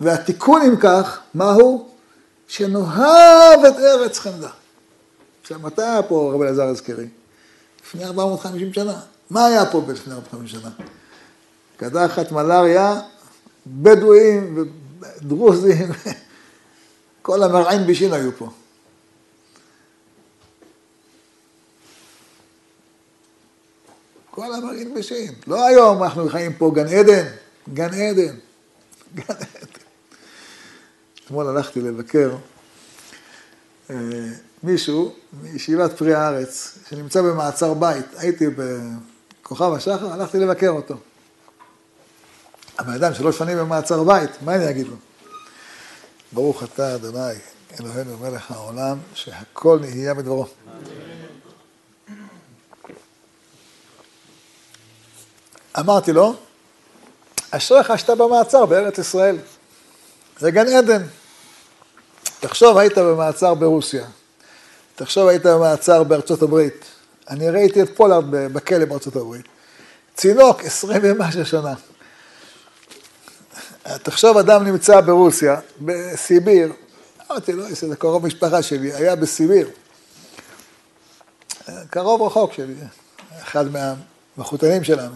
[0.00, 1.88] והתיקון אם כך, מהו?
[2.48, 4.50] שנאהב את ארץ חמדה.
[5.42, 7.08] עכשיו, מתי היה פה רבי אלעזר הזכרי?
[7.86, 9.00] לפני 450 שנה.
[9.30, 10.70] מה היה פה לפני 450 שנה?
[11.76, 13.00] קדחת מלאריה,
[13.66, 14.64] בדואים
[15.22, 15.88] ודרוזים,
[17.22, 18.50] כל המרעין בישין היו פה.
[24.30, 25.34] כל המרעין בישין.
[25.46, 27.24] לא היום אנחנו חיים פה גן עדן,
[27.74, 28.34] גן עדן,
[29.14, 29.82] גן עדן.
[31.24, 32.36] אתמול הלכתי לבקר
[33.90, 33.96] אה,
[34.62, 38.06] מישהו מישיבת פרי הארץ, שנמצא במעצר בית.
[38.16, 40.94] הייתי בכוכב השחר, הלכתי לבקר אותו.
[42.78, 44.96] הבן אדם שלוש שנים במעצר בית, מה אני אגיד לו?
[46.32, 47.34] ברוך אתה, אדוני,
[47.80, 50.46] אלוהינו מלך העולם, שהכל נהיה בדברו.
[55.78, 56.34] אמרתי לו,
[57.50, 59.38] אשריך שאתה במעצר בארץ ישראל.
[60.38, 61.02] זה גן עדן.
[62.40, 64.06] תחשוב, היית במעצר ברוסיה.
[64.94, 66.84] תחשוב, היית במעצר בארצות הברית.
[67.30, 69.46] אני ראיתי את פולארד בכלא בארצות הברית.
[70.14, 71.74] צינוק, עשרים ומשהו שנה.
[73.82, 76.72] תחשוב, אדם נמצא ברוסיה, בסיביר,
[77.30, 79.68] אמרתי לו, זה קרוב משפחה שלי, היה בסיביר.
[81.90, 82.74] קרוב רחוק שלי,
[83.42, 83.64] אחד
[84.36, 85.14] מהמחותנים שלנו.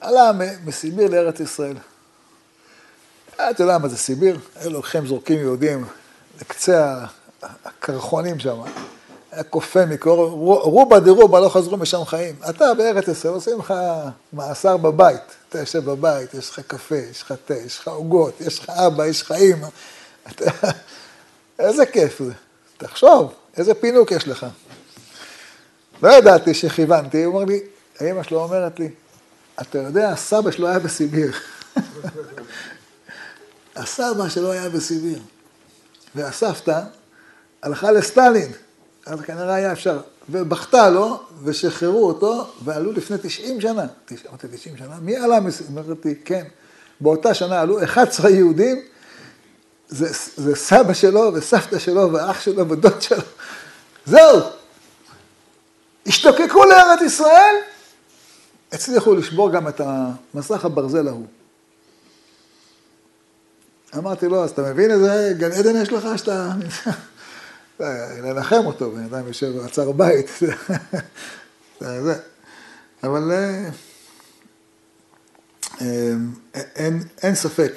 [0.00, 0.30] עלה
[0.64, 1.76] מסיביר לארץ ישראל.
[3.34, 4.38] אתה יודע מה זה סיביר?
[4.56, 5.84] היו לוקחים, זורקים יהודים
[6.40, 7.04] לקצה
[7.42, 8.60] הקרחונים שם.
[9.32, 10.26] היה כופה מקור,
[10.62, 12.34] רובה דרובה לא חזרו משם חיים.
[12.50, 13.74] אתה בארץ ישראל עושים לך
[14.32, 15.41] מאסר בבית.
[15.52, 19.06] אתה יושב בבית, יש לך קפה, יש לך תה, יש לך עוגות, יש לך אבא,
[19.06, 19.66] יש לך אימא.
[20.26, 20.44] אתה...
[21.58, 22.32] איזה כיף זה.
[22.76, 24.46] תחשוב, איזה פינוק יש לך.
[26.02, 27.60] לא ידעתי שכיוונתי, הוא אמר לי,
[28.00, 28.88] האמא שלו אומרת לי,
[29.60, 31.32] אתה יודע, הסבא שלו היה בסיביר.
[33.76, 35.18] הסבא שלו היה בסיביר.
[36.14, 36.80] והסבתא
[37.62, 38.52] הלכה לסטלין,
[39.06, 43.86] אז כנראה היה אפשר, ובכתה לו, ושחררו אותו, ועלו לפני 90 שנה.
[44.28, 44.96] אמרתי, 90 שנה?
[45.00, 45.38] מי עלה?
[45.70, 46.44] אמרתי, כן.
[47.00, 48.82] באותה שנה עלו 11 יהודים,
[49.88, 53.22] זה, זה סבא שלו, וסבתא שלו, ואח שלו, ודוד שלו.
[54.06, 54.40] זהו.
[56.06, 57.54] השתוקקו לארץ ישראל,
[58.72, 59.80] הצליחו לשבור גם את
[60.34, 61.26] המסך הברזל ההוא.
[63.96, 66.52] אמרתי לו, אז אתה מבין איזה גן עדן יש לך שאתה...
[68.22, 70.26] לנחם אותו, בן אדם יושב בעצר בית.
[73.04, 73.68] אבל אה,
[75.80, 76.12] אה,
[77.22, 77.72] אין, ספק.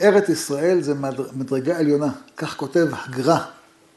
[0.00, 0.94] ארץ ישראל זה
[1.32, 3.38] מדרגה עליונה, כך כותב הגר"א,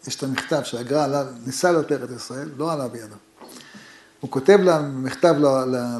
[0.08, 3.15] יש את המכתב שהגר"א ניסה להיות ארץ ישראל, לא עלה בידו.
[4.19, 4.60] הוא כותב
[4.93, 5.36] מכתב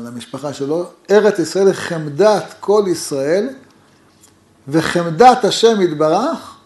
[0.06, 3.50] למשפחה שלו, ארץ ישראל היא חמדת כל ישראל
[4.68, 6.61] וחמדת השם יתברך,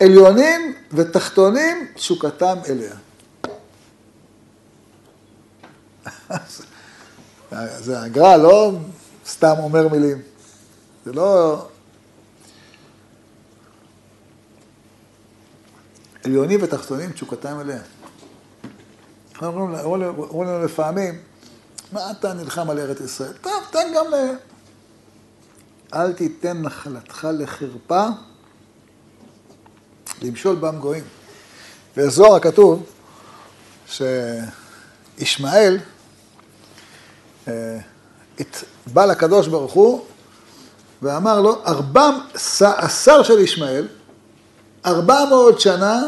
[0.00, 2.94] עליונים ותחתונים תשוקתם אליה.
[7.84, 8.72] זה הגר"א לא
[9.26, 10.22] סתם אומר מילים.
[11.04, 11.66] זה לא...
[16.24, 17.78] עליונים ותחתונים, תשוקתם מלאה.
[19.42, 21.18] אומרים לנו לפעמים,
[21.92, 23.32] מה אתה נלחם על ארץ ישראל?
[23.40, 24.14] טוב, תן גם ל...
[25.94, 28.06] אל תיתן נחלתך לחרפה,
[30.22, 31.04] למשול בם גויים.
[31.96, 32.86] בזוהר כתוב
[33.86, 35.78] שישמעאל
[37.48, 37.78] אה,
[38.86, 40.04] בא לקדוש ברוך הוא
[41.02, 42.10] ואמר לו, ארבע,
[42.60, 43.88] השר של ישמעאל,
[44.86, 46.02] ארבע מאות שנה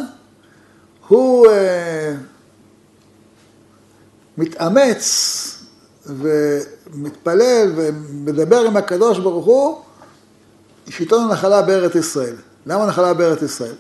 [1.09, 2.15] הוא אה,
[4.39, 5.59] מתאמץ
[6.07, 9.81] ומתפלל ומדבר עם הקדוש ברוך הוא,
[10.89, 12.37] שייתן נחלה בארץ ישראל.
[12.67, 13.75] למה נחלה בארץ ישראל?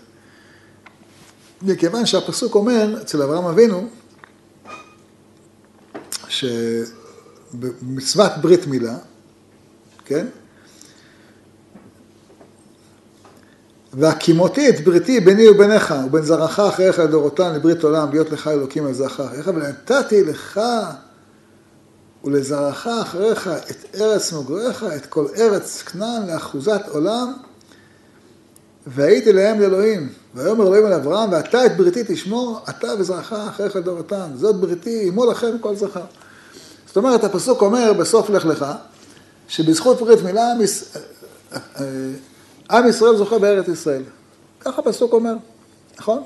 [1.62, 3.88] מכיוון שהפסוק אומר אצל אברהם אבינו,
[7.53, 8.96] שבמצוות ברית מילה,
[10.05, 10.27] כן?
[13.92, 18.92] והקימותי את בריתי ביני וביניך ובין זרעך אחריך לדורותן לברית עולם להיות לך אלוקים על
[18.92, 20.61] זרעך אחריך ונתתי לך
[22.25, 27.33] ולזרעך אחריך את ארץ מגוריך את כל ארץ כנען לאחוזת עולם
[28.87, 34.31] והייתי להם לאלוהים ויאמר אלוהים אל אברהם ואתה את בריתי תשמור אתה וזרעך אחריך לדורותן
[34.35, 36.05] זאת בריתי עמו לכם כל זכר
[36.87, 38.66] זאת אומרת הפסוק אומר בסוף לך לך
[39.49, 40.53] שבזכות ברית מילה
[42.71, 44.03] עם ישראל זוכה בארץ ישראל.
[44.61, 45.35] ככה הפסוק אומר,
[45.99, 46.23] נכון?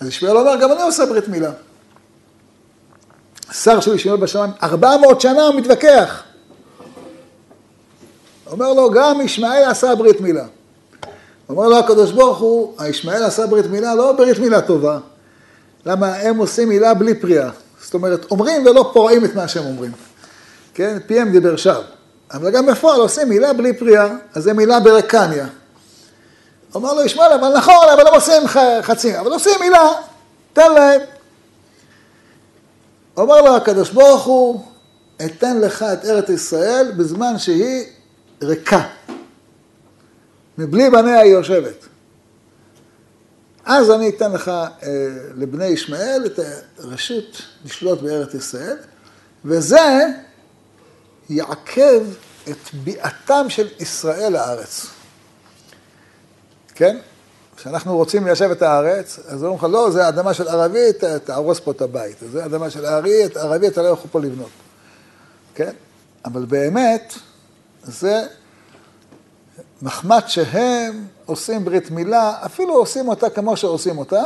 [0.00, 1.52] אז ישמעאל אומר, גם אני עושה ברית מילה.
[3.52, 6.22] שר של ישמעאל בשמיים, ארבע מאות שנה הוא מתווכח.
[8.46, 10.46] אומר לו, גם ישמעאל עשה ברית מילה.
[11.48, 14.98] אומר לו הקדוש ברוך הוא, הישמעאל עשה ברית מילה, לא ברית מילה טובה.
[15.86, 17.50] למה הם עושים מילה בלי פריאה.
[17.84, 19.92] זאת אומרת, אומרים ולא פורעים את מה שהם אומרים.
[20.74, 20.98] כן?
[21.06, 21.80] פיהם דיבר שם.
[22.32, 25.46] אבל גם בפועל עושים מילה בלי פריאה, אז זה מילה ברקניה.
[26.76, 28.42] אמר לו ישמעאל, אבל נכון, אבל הם עושים
[28.82, 29.92] חצי, אבל עושים מילה,
[30.52, 31.00] תן להם.
[33.16, 34.60] אומר לו הקדוש ברוך הוא,
[35.24, 37.84] אתן לך את ארץ ישראל בזמן שהיא
[38.42, 38.80] ריקה.
[40.58, 41.86] מבלי בניה היא יושבת.
[43.64, 44.68] אז אני אתן לך, אה,
[45.34, 46.38] לבני ישמעאל, את
[46.78, 48.76] הרשות לשלוט בארץ ישראל,
[49.44, 50.06] וזה
[51.30, 52.02] יעכב
[52.50, 54.86] את ביאתם של ישראל לארץ.
[56.74, 56.98] כן?
[57.56, 60.92] כשאנחנו רוצים ליישב את הארץ, אז אומרים לך, לא, זה אדמה של ערבי,
[61.24, 62.16] תהרוס פה את הבית.
[62.32, 64.50] זה אדמה של ערבי, ערבי אתה לא יכול פה לבנות.
[65.54, 65.72] כן?
[66.24, 67.14] אבל באמת,
[67.82, 68.26] זה
[69.84, 74.22] מחמד שהם עושים ברית מילה, אפילו עושים אותה כמו שעושים אותה,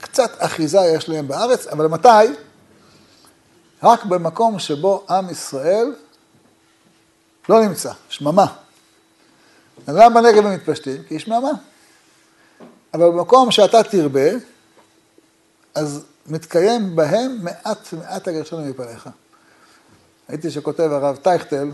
[0.00, 2.08] קצת אחיזה יש להם בארץ, אבל מתי?
[3.82, 5.94] רק במקום שבו עם ישראל
[7.48, 8.46] לא נמצא, שממה.
[9.88, 11.02] למה בנגב הם מתפשטים?
[11.08, 11.50] כי יש שממה.
[12.94, 14.30] אבל במקום שאתה תרבה,
[15.74, 19.08] אז מתקיים בהם מעט מעט הגרשנו מפניך.
[20.28, 21.70] הייתי שכותב הרב טייכטל,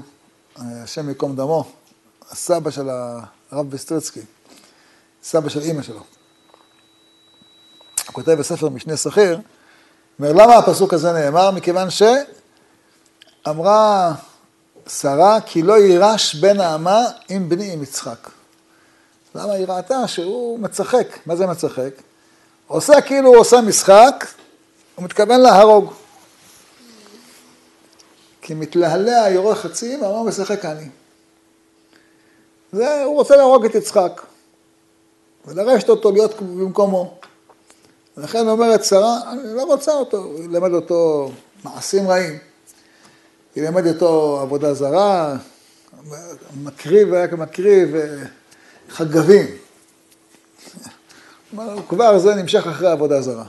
[0.57, 1.73] השם ייקום דמו,
[2.31, 2.89] הסבא של
[3.51, 4.21] הרב ביסטריצקי,
[5.23, 6.03] סבא של אימא שלו.
[8.07, 9.41] הוא כותב בספר משנה שכיר,
[10.19, 11.51] אומר, למה הפסוק הזה נאמר?
[11.51, 11.89] מכיוון
[13.47, 14.15] שאמרה
[14.89, 18.29] שרה, כי לא יירש בן האמה עם בני עם יצחק.
[19.35, 21.07] למה היא ראתה שהוא מצחק?
[21.27, 21.91] מה זה מצחק?
[22.67, 24.27] עושה כאילו הוא עושה משחק,
[24.95, 25.93] הוא מתכוון להרוג.
[28.43, 30.89] כי מתלהלע יורה חצים, אמר משחק אני.
[32.73, 34.23] זה, הוא רוצה להרוג את יצחק,
[35.47, 37.15] ולרשת אותו להיות במקומו.
[38.17, 41.31] ולכן אומרת שרה, אני לא רוצה אותו, היא למד אותו
[41.65, 42.39] מעשים רעים.
[43.55, 45.37] היא לימד אותו עבודה זרה,
[46.65, 47.95] מקריב, היה מקריב
[48.89, 49.47] חגבים.
[51.89, 53.45] כבר זה נמשך אחרי עבודה זרה.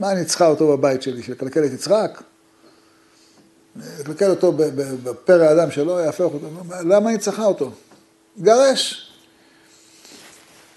[0.00, 2.22] מה אני צריכה אותו בבית שלי, שלקלקל את יצחק?
[3.76, 4.52] לקלקל אותו
[5.02, 6.46] בפרא האדם שלו, יהפך אותו.
[6.80, 7.70] למה אני צריכה אותו?
[8.38, 9.12] גרש.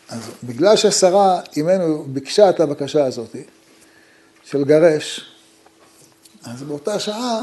[0.10, 3.36] אז בגלל ששרה אימנו ביקשה את הבקשה הזאת
[4.44, 5.32] של גרש,
[6.44, 7.42] אז באותה שעה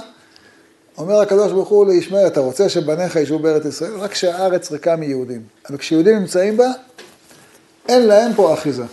[0.99, 3.97] אומר הקדוש ברוך הוא לישמעאל, אתה רוצה שבניך ישבו בארץ ישראל?
[3.97, 5.43] רק שהארץ ריקה מיהודים.
[5.69, 6.71] אבל כשיהודים נמצאים בה,
[7.89, 8.85] אין להם פה אחיזה.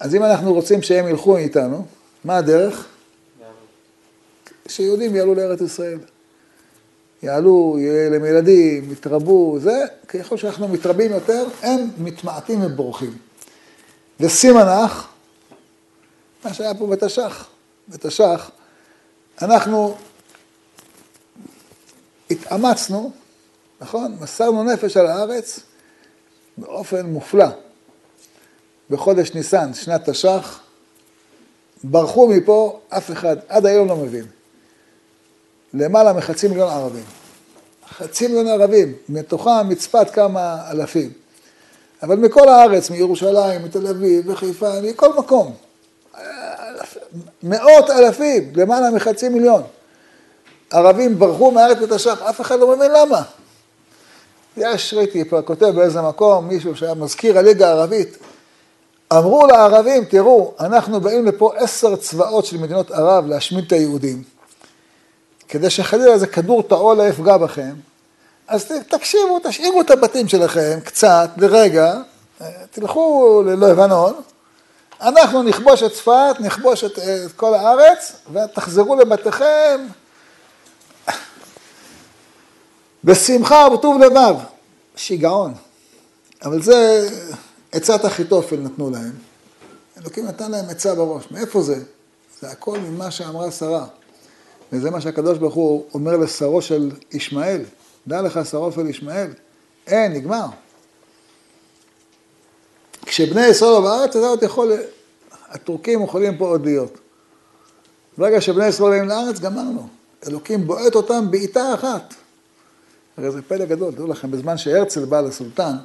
[0.00, 1.86] אז אם אנחנו רוצים שהם ילכו איתנו,
[2.24, 2.86] מה הדרך?
[4.68, 5.98] שיהודים יעלו לארץ ישראל.
[7.22, 13.18] יעלו, יהיה להם ילדים, יתרבו, זה, ככל שאנחנו מתרבים יותר, הם מתמעטים ובורחים.
[14.20, 15.06] וסימנך,
[16.44, 17.48] מה שהיה פה בתש"ח,
[17.88, 18.50] בתש"ח,
[19.42, 19.96] אנחנו
[22.30, 23.12] התאמצנו,
[23.80, 24.16] נכון?
[24.20, 25.60] מסרנו נפש על הארץ
[26.58, 27.46] באופן מופלא.
[28.90, 30.60] בחודש ניסן, שנת תש"ח,
[31.84, 34.24] ברחו מפה, אף אחד עד היום לא מבין.
[35.74, 37.04] למעלה מחצי מיליון ערבים.
[37.96, 41.10] חצי מיליון ערבים, מתוכם מצפת כמה אלפים.
[42.02, 45.54] אבל מכל הארץ, מירושלים, מתל אביב, וחיפה, מכל מקום.
[47.42, 49.62] מאות אלפים, למעלה מחצי מיליון.
[50.70, 53.22] ערבים ברחו מארץ בתש"ח, אף אחד לא מבין למה.
[54.56, 58.16] יש, ראיתי פה, כותב באיזה מקום, מישהו שהיה מזכיר הליגה הערבית,
[59.12, 64.22] אמרו לערבים, תראו, אנחנו באים לפה עשר צבאות של מדינות ערב להשמיד את היהודים,
[65.52, 67.72] כדי שחלילה איזה כדור טהור לא יפגע בכם,
[68.48, 71.94] אז תקשיבו, תשאירו את הבתים שלכם קצת, לרגע,
[72.70, 74.14] תלכו ללבנון,
[75.00, 79.86] אנחנו נכבוש את צפת, נכבוש את, את כל הארץ, ותחזרו לבתיכם
[83.04, 84.34] בשמחה ובטוב לבב.
[84.96, 85.54] שיגעון.
[86.44, 87.08] אבל זה
[87.72, 89.12] עצת אחיתופל נתנו להם.
[89.98, 91.24] אלוקים נתן להם עצה בראש.
[91.30, 91.76] מאיפה זה?
[92.40, 93.86] זה הכל ממה שאמרה שרה.
[94.72, 97.62] וזה מה שהקדוש ברוך הוא אומר לשרו של ישמעאל.
[98.06, 99.30] דע לך שרו של ישמעאל.
[99.86, 100.46] אין, נגמר.
[103.06, 104.72] כשבני ישראל בארץ, אתה עוד יכול,
[105.48, 106.98] הטורקים יכולים פה עוד להיות.
[108.18, 109.88] ברגע שבני ישראל באים לארץ, גמרנו.
[110.28, 112.14] אלוקים בועט אותם בעיטה אחת.
[113.16, 115.76] הרי זה פלא גדול, תראו לכם, בזמן שהרצל בא לסולטן,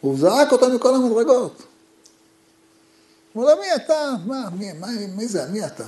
[0.00, 1.62] הוא זרק אותם מכל המדרגות.
[3.32, 4.12] הוא אומר לו, מי אתה?
[4.26, 5.46] מה, מי, מה, מי זה?
[5.52, 5.84] מי אתה?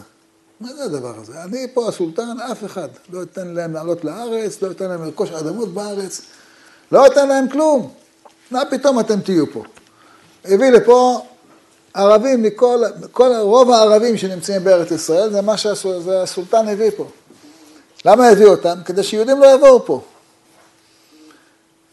[0.60, 1.42] מה זה הדבר הזה?
[1.42, 2.88] אני פה הסולטן, אף אחד.
[3.12, 6.20] לא אתן להם לעלות לארץ, לא אתן להם לרכוש אדמות בארץ,
[6.92, 7.92] לא אתן להם כלום.
[8.50, 9.62] מה פתאום אתם תהיו פה?
[10.44, 11.26] הביא לפה
[11.94, 17.06] ערבים מכל, כל, רוב הערבים שנמצאים בארץ ישראל, זה מה שהסולטן הביא פה.
[18.04, 18.78] למה הביא אותם?
[18.84, 20.00] כדי שיהודים לא יבואו פה.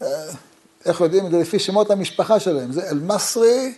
[0.02, 0.08] אה,
[0.86, 1.30] איך יודעים?
[1.30, 2.72] זה לפי שמות המשפחה שלהם.
[2.72, 3.74] זה אל-מסרי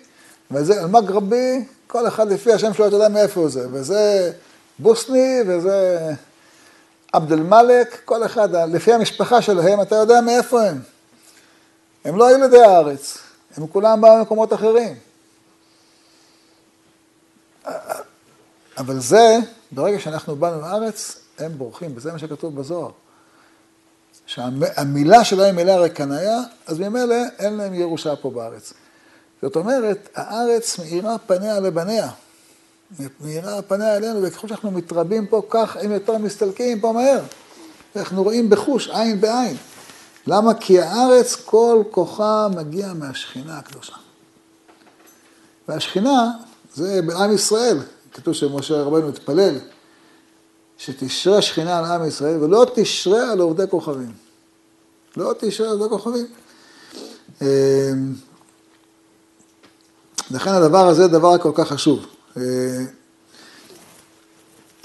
[0.50, 3.66] וזה אל-מגרבי, כל אחד לפי השם שלו, אתה יודע מאיפה זה.
[3.72, 4.32] וזה
[4.78, 6.10] בוסני וזה
[7.12, 10.80] עבד אל-מלק, כל אחד, לפי המשפחה שלהם, אתה יודע מאיפה הם.
[12.04, 13.18] הם לא ילידי הארץ,
[13.56, 14.94] הם כולם באו ממקומות אחרים.
[18.78, 19.36] אבל זה,
[19.72, 22.90] ברגע שאנחנו באנו לארץ, הם בורחים, וזה מה שכתוב בזוהר.
[24.26, 28.72] שהמילה שלהם מילה רקניה, אז ממילא אין להם ירושה פה בארץ.
[29.42, 32.08] זאת אומרת, הארץ מאירה פניה לבניה.
[33.20, 37.20] מאירה פניה אלינו, וככל שאנחנו מתרבים פה, כך הם יותר מסתלקים פה מהר.
[37.96, 39.56] אנחנו רואים בחוש, עין בעין.
[40.26, 40.54] למה?
[40.54, 43.94] כי הארץ, כל כוחה מגיע מהשכינה הקדושה.
[45.68, 46.30] והשכינה,
[46.74, 47.78] זה בעם ישראל.
[48.12, 49.58] כתוב שמשה רבנו התפלל,
[50.78, 54.12] שתשרה שכינה על עם ישראל, ולא תשרה על עובדי כוכבים.
[55.16, 56.26] לא תשרה על עובדי כוכבים.
[57.42, 58.14] אמ,
[60.30, 62.06] לכן הדבר הזה דבר כל כך חשוב.
[62.36, 62.42] אה,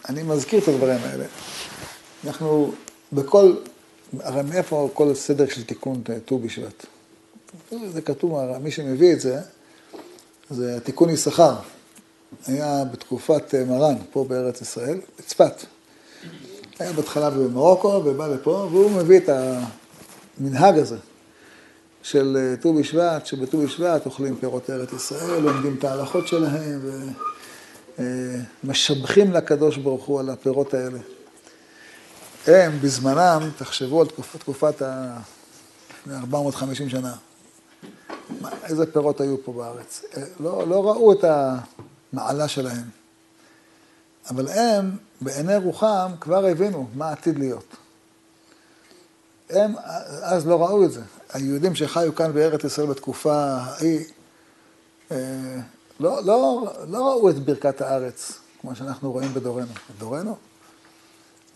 [0.10, 1.26] אני מזכיר את הדברים האלה.
[2.26, 2.74] אנחנו
[3.14, 3.56] בכל,
[4.20, 6.86] הרי מאיפה כל סדר של תיקון ט"ו בשבט?
[7.72, 9.40] זה כתוב, מי שמביא את זה,
[10.50, 11.56] זה תיקון יששכר.
[12.48, 15.54] היה בתקופת אה, מרן, פה בארץ ישראל, בצפת.
[16.80, 19.30] היה בהתחלה במרוקו ובא לפה, והוא מביא את
[20.40, 20.98] המנהג הזה
[22.04, 27.33] של אה, ט"ו בשבט, שבט"ו בשבט אוכלים פירות ארץ ישראל, לומדים את ההלכות שלהם ומשבחים
[28.00, 28.06] אה,
[29.34, 31.00] לקדוש ברוך הוא על הפירות האלה.
[32.48, 35.18] הם בזמנם, תחשבו על תקופת, תקופת ה...
[35.92, 37.16] לפני 450 שנה,
[38.42, 40.02] מה, איזה פירות היו פה בארץ.
[40.40, 41.26] לא, לא ראו את
[42.14, 42.84] המעלה שלהם.
[44.30, 47.76] אבל הם, בעיני רוחם, כבר הבינו מה עתיד להיות.
[49.50, 49.74] הם
[50.22, 51.02] אז לא ראו את זה.
[51.34, 54.06] היהודים שחיו כאן בארץ ישראל בתקופה ההיא,
[55.12, 55.60] אה,
[56.00, 58.32] לא, לא, לא ראו את ברכת הארץ,
[58.62, 59.72] כמו שאנחנו רואים בדורנו.
[59.96, 60.38] בדורנו?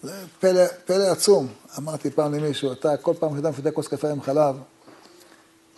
[0.04, 1.48] זה פלא, פלא עצום.
[1.78, 4.56] אמרתי פעם למישהו, אתה כל פעם שאתה מפתה כוס קפה עם חלב,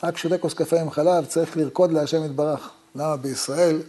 [0.04, 2.70] רק שותה כוס קפה עם חלב, צריך לרקוד להשם יתברך.
[2.96, 3.82] למה בישראל,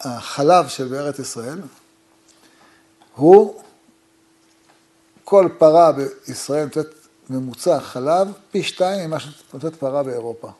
[0.00, 1.60] החלב של בארץ ישראל,
[3.16, 3.62] הוא,
[5.24, 6.86] כל פרה בישראל נותנת
[7.30, 10.50] ממוצע חלב פי שתיים ממה שנותנת פרה באירופה.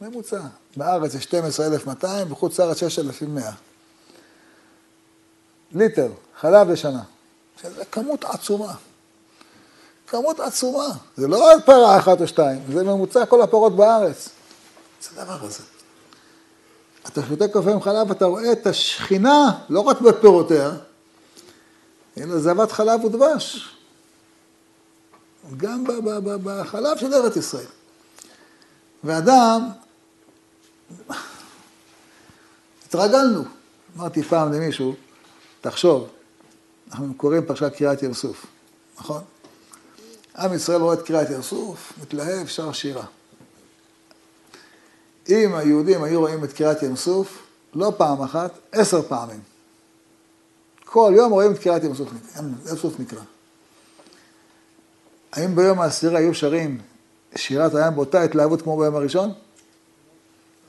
[0.00, 0.40] ממוצע.
[0.78, 3.50] בארץ זה 12,200, בחוץ לארץ 6,100.
[5.72, 6.08] ליטר,
[6.40, 7.02] חלב לשנה.
[7.62, 8.74] שזה כמות עצומה.
[10.06, 10.88] כמות עצומה.
[11.16, 14.28] זה לא עוד פרה אחת או שתיים, זה ממוצע כל הפרות בארץ.
[15.02, 15.62] זה הדבר הזה.
[17.06, 20.70] אתה שותה קפה עם חלב, אתה רואה את השכינה, לא רק בפירותיה,
[22.18, 23.74] אלא זבת חלב ודבש.
[25.56, 25.84] גם
[26.44, 27.66] בחלב של ארץ ישראל.
[29.04, 29.68] ואדם,
[32.86, 33.44] התרגלנו.
[33.96, 34.94] אמרתי פעם למישהו,
[35.60, 36.08] תחשוב,
[36.90, 38.46] אנחנו קוראים פרשת קריאת ים סוף,
[38.98, 39.22] נכון?
[40.38, 43.04] עם ישראל רואה את קריאת ים סוף, מתלהב, שר שירה.
[45.28, 47.38] אם היהודים היו רואים את קריאת ים סוף,
[47.74, 49.40] לא פעם אחת, עשר פעמים.
[50.84, 52.08] כל יום רואים את קריאת ים סוף,
[52.70, 53.20] ים סוף נקרא.
[55.32, 56.80] האם ביום העשירי היו שרים
[57.36, 59.32] שירת הים באותה התלהבות כמו ביום הראשון?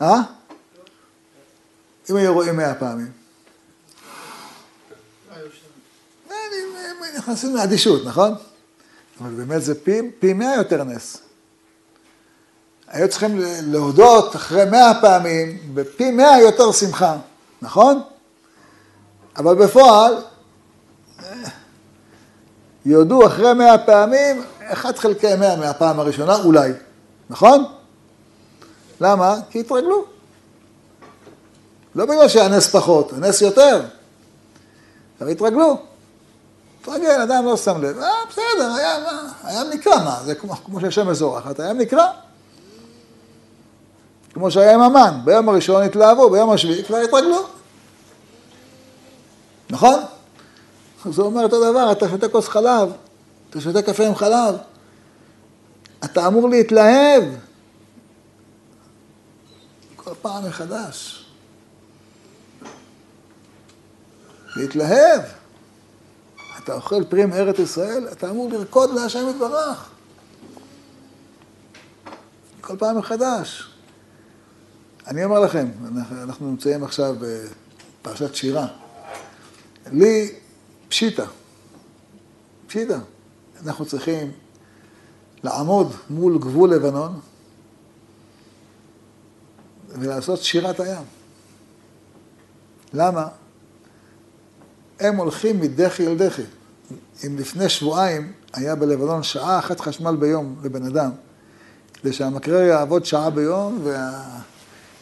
[0.01, 0.21] אה?
[2.09, 3.19] אם היו רואים מאה פעמים.
[7.19, 8.35] נכנסים לאדישות, נכון?
[9.21, 9.73] אבל באמת זה
[10.19, 11.17] פי, מאה יותר נס.
[12.87, 17.17] היו צריכים להודות אחרי מאה פעמים, בפי מאה יותר שמחה,
[17.61, 18.01] נכון?
[19.37, 20.13] אבל בפועל,
[22.85, 26.71] יודו אחרי מאה פעמים, אחד חלקי מאה מהפעם הראשונה, אולי,
[27.29, 27.78] נכון?
[29.01, 29.35] למה?
[29.49, 30.05] כי התרגלו.
[31.95, 33.81] לא בגלל שהנס פחות, הנס יותר.
[35.21, 35.77] אבל התרגלו.
[36.81, 37.99] התרגל, אדם לא שם לב.
[37.99, 38.95] אה, בסדר, היה,
[39.43, 40.19] היה נקרא, מה?
[40.25, 42.07] זה כמו, כמו שהשם מזורחת, היה נקרא.
[44.33, 47.45] כמו שהיה עם המן, ביום הראשון התלהבו, ביום השביעי כבר התרגלו.
[49.69, 49.99] נכון?
[51.05, 52.91] זה אומר אותו דבר, אתה שותה כוס חלב,
[53.49, 54.55] אתה שותה קפה עם חלב,
[56.05, 57.23] אתה אמור להתלהב
[60.09, 61.25] כל פעם מחדש.
[64.55, 65.21] להתלהב.
[66.63, 69.89] אתה אוכל פרי מארץ ישראל, אתה אמור לרקוד להשם יתברך.
[72.61, 73.69] כל פעם מחדש.
[75.07, 75.67] אני אומר לכם,
[76.11, 77.15] אנחנו נמצאים עכשיו
[78.01, 78.67] בפרשת שירה.
[79.91, 80.35] לי
[80.87, 81.25] פשיטה,
[82.67, 82.99] פשיטה.
[83.65, 84.31] אנחנו צריכים
[85.43, 87.19] לעמוד מול גבול לבנון
[89.91, 91.03] ולעשות שירת הים.
[92.93, 93.27] למה?
[94.99, 96.43] הם הולכים מדחי אל דחי.
[97.27, 101.11] אם לפני שבועיים היה בלבנון שעה אחת חשמל ביום לבן אדם,
[101.93, 103.85] כדי שהמקרר יעבוד שעה ביום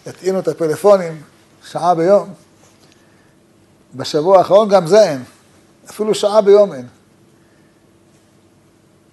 [0.06, 1.22] ויטעינו את הפלאפונים
[1.66, 2.34] שעה ביום,
[3.96, 5.24] בשבוע האחרון גם זה אין.
[5.90, 6.88] אפילו שעה ביום אין.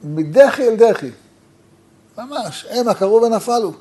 [0.04, 1.10] מדחי אל דחי.
[2.18, 3.72] ממש, המה קראו ונפלו.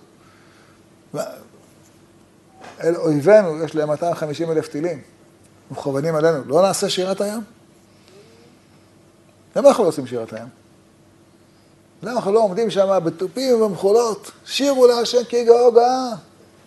[2.84, 5.02] אל אויבינו, יש להם 250 אלף טילים,
[5.72, 6.44] מכוונים עלינו.
[6.46, 7.42] לא נעשה שירת הים?
[9.56, 10.48] למה אנחנו לא עושים שירת הים?
[12.04, 14.32] למה אנחנו לא עומדים שם בתופים ובמחולות?
[14.46, 16.10] שירו להשם כי גאו גאה.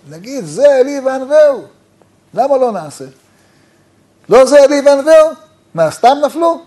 [0.09, 1.65] נגיד, זה אלי וענווהו.
[2.35, 3.05] למה לא נעשה?
[4.29, 5.31] לא זה אלי וענווהו?
[5.75, 6.63] מה, סתם נפלו?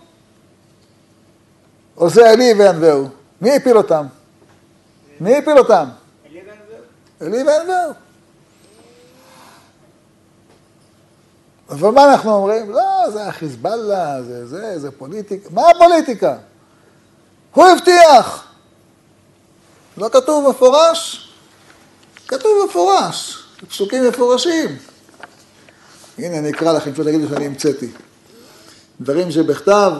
[1.96, 3.08] או זה אלי וענווהו?
[3.40, 4.06] מי הפיל אותם?
[5.20, 5.88] מי הפיל אותם?
[7.22, 7.92] אלי וענווהו.
[11.70, 12.70] אבל מה אנחנו אומרים?
[12.70, 15.48] לא, זה החיזבאללה, זה זה, זה פוליטיקה.
[15.50, 16.36] מה הפוליטיקה?
[17.54, 18.46] הוא הבטיח.
[19.96, 21.30] לא כתוב מפורש?
[22.28, 24.76] כתוב מפורש, פסוקים מפורשים.
[26.18, 27.90] הנה, אני אקרא לכם, שלא תגידו שאני המצאתי.
[29.00, 29.92] דברים שבכתב,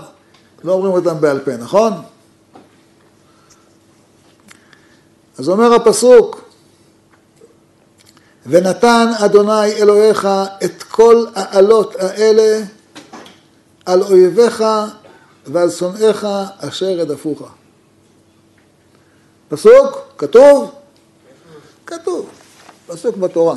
[0.64, 1.92] לא אומרים אותם בעל פה, נכון?
[5.38, 6.39] אז אומר הפסוק,
[8.46, 10.28] ונתן אדוני אלוהיך
[10.64, 12.64] את כל העלות האלה
[13.86, 14.64] על אויביך
[15.46, 16.26] ועל שונאיך
[16.58, 17.42] אשר ידפוך.
[19.48, 19.98] פסוק?
[20.18, 20.74] כתוב?
[21.86, 22.28] כתוב.
[22.86, 23.56] פסוק בתורה.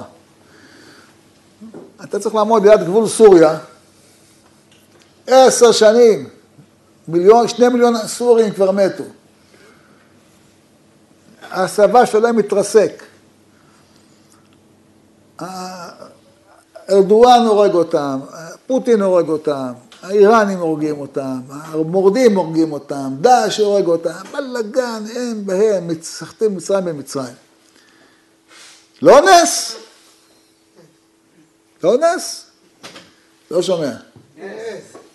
[2.04, 3.58] אתה צריך לעמוד ליד גבול סוריה,
[5.28, 6.30] עשר שנים,
[7.08, 9.04] מיליון, שני מיליון סורים כבר מתו.
[11.52, 13.04] הצבא שלהם מתרסק.
[16.90, 18.20] ארדואן הורג אותם,
[18.68, 25.90] פוטין הורג אותם, האיראנים הורגים אותם, המורדים הורגים אותם, דאעש הורג אותם, בלאגן, הם בהם,
[26.02, 27.34] סחטים מצרים במצרים.
[29.02, 29.76] לא נס?
[31.84, 32.46] לא נס?
[33.52, 33.92] לא שומע.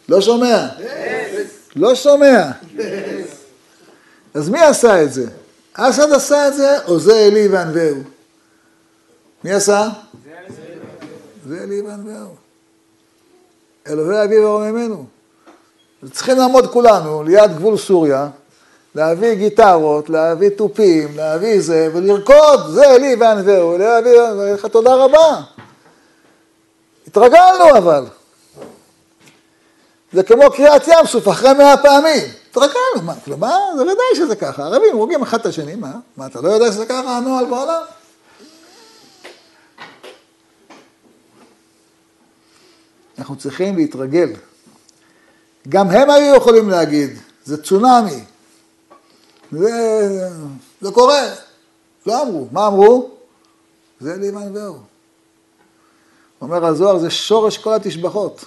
[0.08, 0.68] לא שומע.
[1.76, 2.50] לא שומע.
[4.34, 5.26] אז מי עשה את זה?
[5.72, 8.02] אסד עשה את זה, או זה אלי וענווהו?
[9.44, 9.88] מי עשה?
[11.48, 12.34] זה אלי וענווהו.
[13.86, 15.04] אלוהי אביו ורוממנו.
[16.12, 18.28] צריכים לעמוד כולנו ליד גבול סוריה,
[18.94, 24.12] להביא גיטרות, להביא תופים, להביא זה, ולרקוד, זה אלי וענווהו, להביא
[24.54, 25.40] לך תודה רבה.
[27.06, 28.04] התרגלנו אבל.
[30.12, 32.22] זה כמו קריעת ים סוף אחרי מאה פעמים.
[32.50, 34.62] התרגלנו, מה, כלומר, זה ודאי שזה ככה.
[34.62, 35.92] ערבים הורגים אחד את השני, מה?
[36.16, 37.82] מה, אתה לא יודע שזה ככה הנוהל בעולם?
[43.18, 44.32] אנחנו צריכים להתרגל.
[45.68, 48.24] גם הם היו יכולים להגיד, זה צונאמי.
[49.52, 49.70] זה,
[50.80, 51.34] זה קורה.
[52.06, 52.48] לא אמרו.
[52.52, 53.10] מה אמרו?
[54.00, 54.78] זה לימן ואור.
[56.40, 58.44] אומר הזוהר, זה שורש כל התשבחות.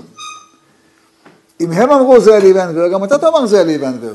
[1.61, 4.13] אם הם אמרו זה אלי ואנבר, גם אתה תאמר זה אלי ואנבר.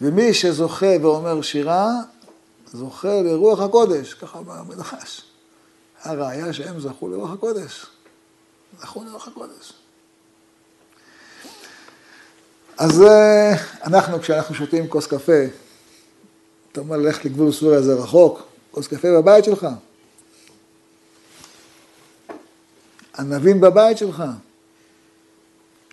[0.00, 1.90] ומי שזוכה ואומר שירה,
[2.72, 5.22] זוכה לרוח הקודש, ככה במדרש.
[6.02, 7.86] הראיה שהם זכו לרוח הקודש.
[8.80, 9.72] זכו לרוח הקודש.
[12.78, 13.54] אז אה,
[13.84, 15.42] אנחנו, כשאנחנו שותים כוס קפה,
[16.72, 19.66] אתה אומר ללכת לגבול סוריה זה רחוק, כוס קפה בבית שלך.
[23.18, 24.22] ענבים בבית שלך.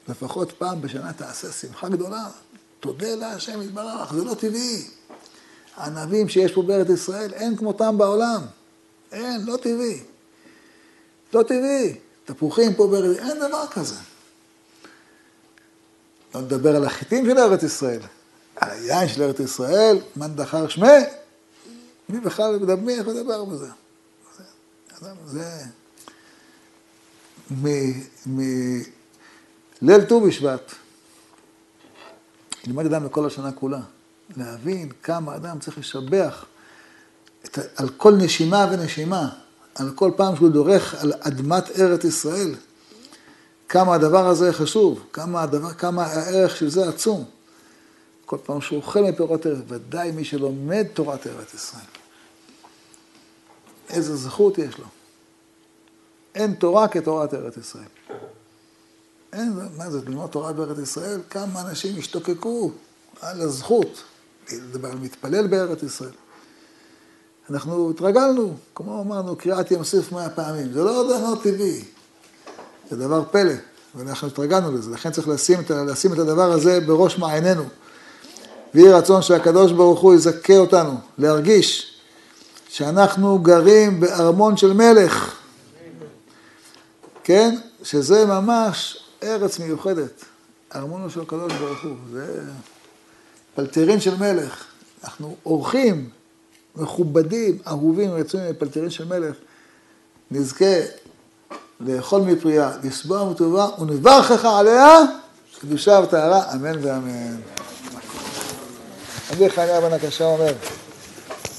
[0.09, 2.27] לפחות פעם בשנה תעשה שמחה גדולה.
[2.79, 4.87] תודה להשם יתברך, זה לא טבעי.
[5.75, 8.41] הענבים שיש פה בארץ ישראל, אין כמותם בעולם.
[9.11, 10.03] אין, לא טבעי.
[11.33, 11.95] לא טבעי.
[12.25, 13.95] תפוחים פה בארץ, אין דבר כזה.
[16.35, 18.01] לא נדבר על החיטים של ארץ ישראל,
[18.55, 20.87] על היין של ארץ ישראל, מן דחר שמי,
[22.09, 23.67] מי בכלל מדבר, איך מדבר בזה?
[25.25, 25.65] זה...
[29.81, 30.71] מליל ט"ו בשבט,
[32.63, 33.79] ילמד אדם לכל השנה כולה,
[34.37, 36.45] להבין כמה אדם צריך לשבח
[37.45, 39.29] את, על כל נשימה ונשימה,
[39.75, 42.55] על כל פעם שהוא דורך על אדמת ארץ ישראל.
[43.69, 47.25] כמה הדבר הזה חשוב, כמה, הדבר, כמה הערך של זה עצום.
[48.25, 51.85] כל פעם שהוא אוכל מפירות ארץ, ודאי מי שלומד תורת ארץ ישראל.
[53.89, 54.85] איזה זכות יש לו.
[56.35, 57.85] אין תורה כתורת ארץ ישראל.
[59.33, 61.21] אין, מה זה, ללמוד תורה בארץ ישראל?
[61.29, 62.71] כמה אנשים השתוקקו
[63.21, 64.03] על הזכות
[64.51, 66.11] לדבר על מתפלל בארץ ישראל.
[67.49, 70.73] אנחנו התרגלנו, כמו אמרנו, קריאת ים סוף מאה פעמים.
[70.73, 71.83] זה לא דבר טבעי.
[72.89, 73.53] זה דבר פלא,
[73.95, 77.63] ואנחנו התרגלנו לזה, לכן צריך לשים את, לשים את הדבר הזה בראש מעיינינו.
[78.73, 81.95] ויהי רצון שהקדוש ברוך הוא יזכה אותנו, להרגיש
[82.69, 85.35] שאנחנו גרים בארמון של מלך,
[87.23, 87.55] כן?
[87.83, 90.25] שזה ממש ארץ מיוחדת,
[90.75, 92.43] ארמונו של הקדוש ברוך הוא, זה
[93.55, 94.65] פלטרין של מלך.
[95.03, 96.09] אנחנו אורחים,
[96.77, 99.35] מכובדים, אהובים, רצויים מפלטרין של מלך.
[100.31, 100.75] נזכה
[101.79, 104.97] לאכול מפרייה, לשבוע מטובה, ונברכך עליה,
[105.61, 107.35] קדושה וטהרה, אמן ואמן.
[109.31, 110.53] רבי חניה בן הקשה אומר,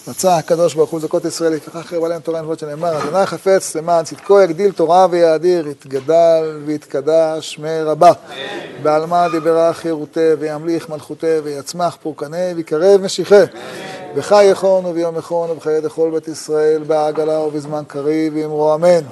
[0.08, 4.04] רצה הקדוש ברוך הוא זכות ישראל, לפיכך חרב עליהם תורה נבואות שנאמר, אדוני חפץ למען
[4.04, 8.12] צדקו יגדיל תורה ויאדיר, יתגדל ויתקדש שמי רבה.
[9.32, 13.42] דיברה חירותי וימליך מלכותי ויצמח פורקני ויקרב משיחי.
[14.16, 19.04] בחי יכון וביום יכון ובחיי דכל בית ישראל בעגלה ובזמן קריב ואמרו אמן.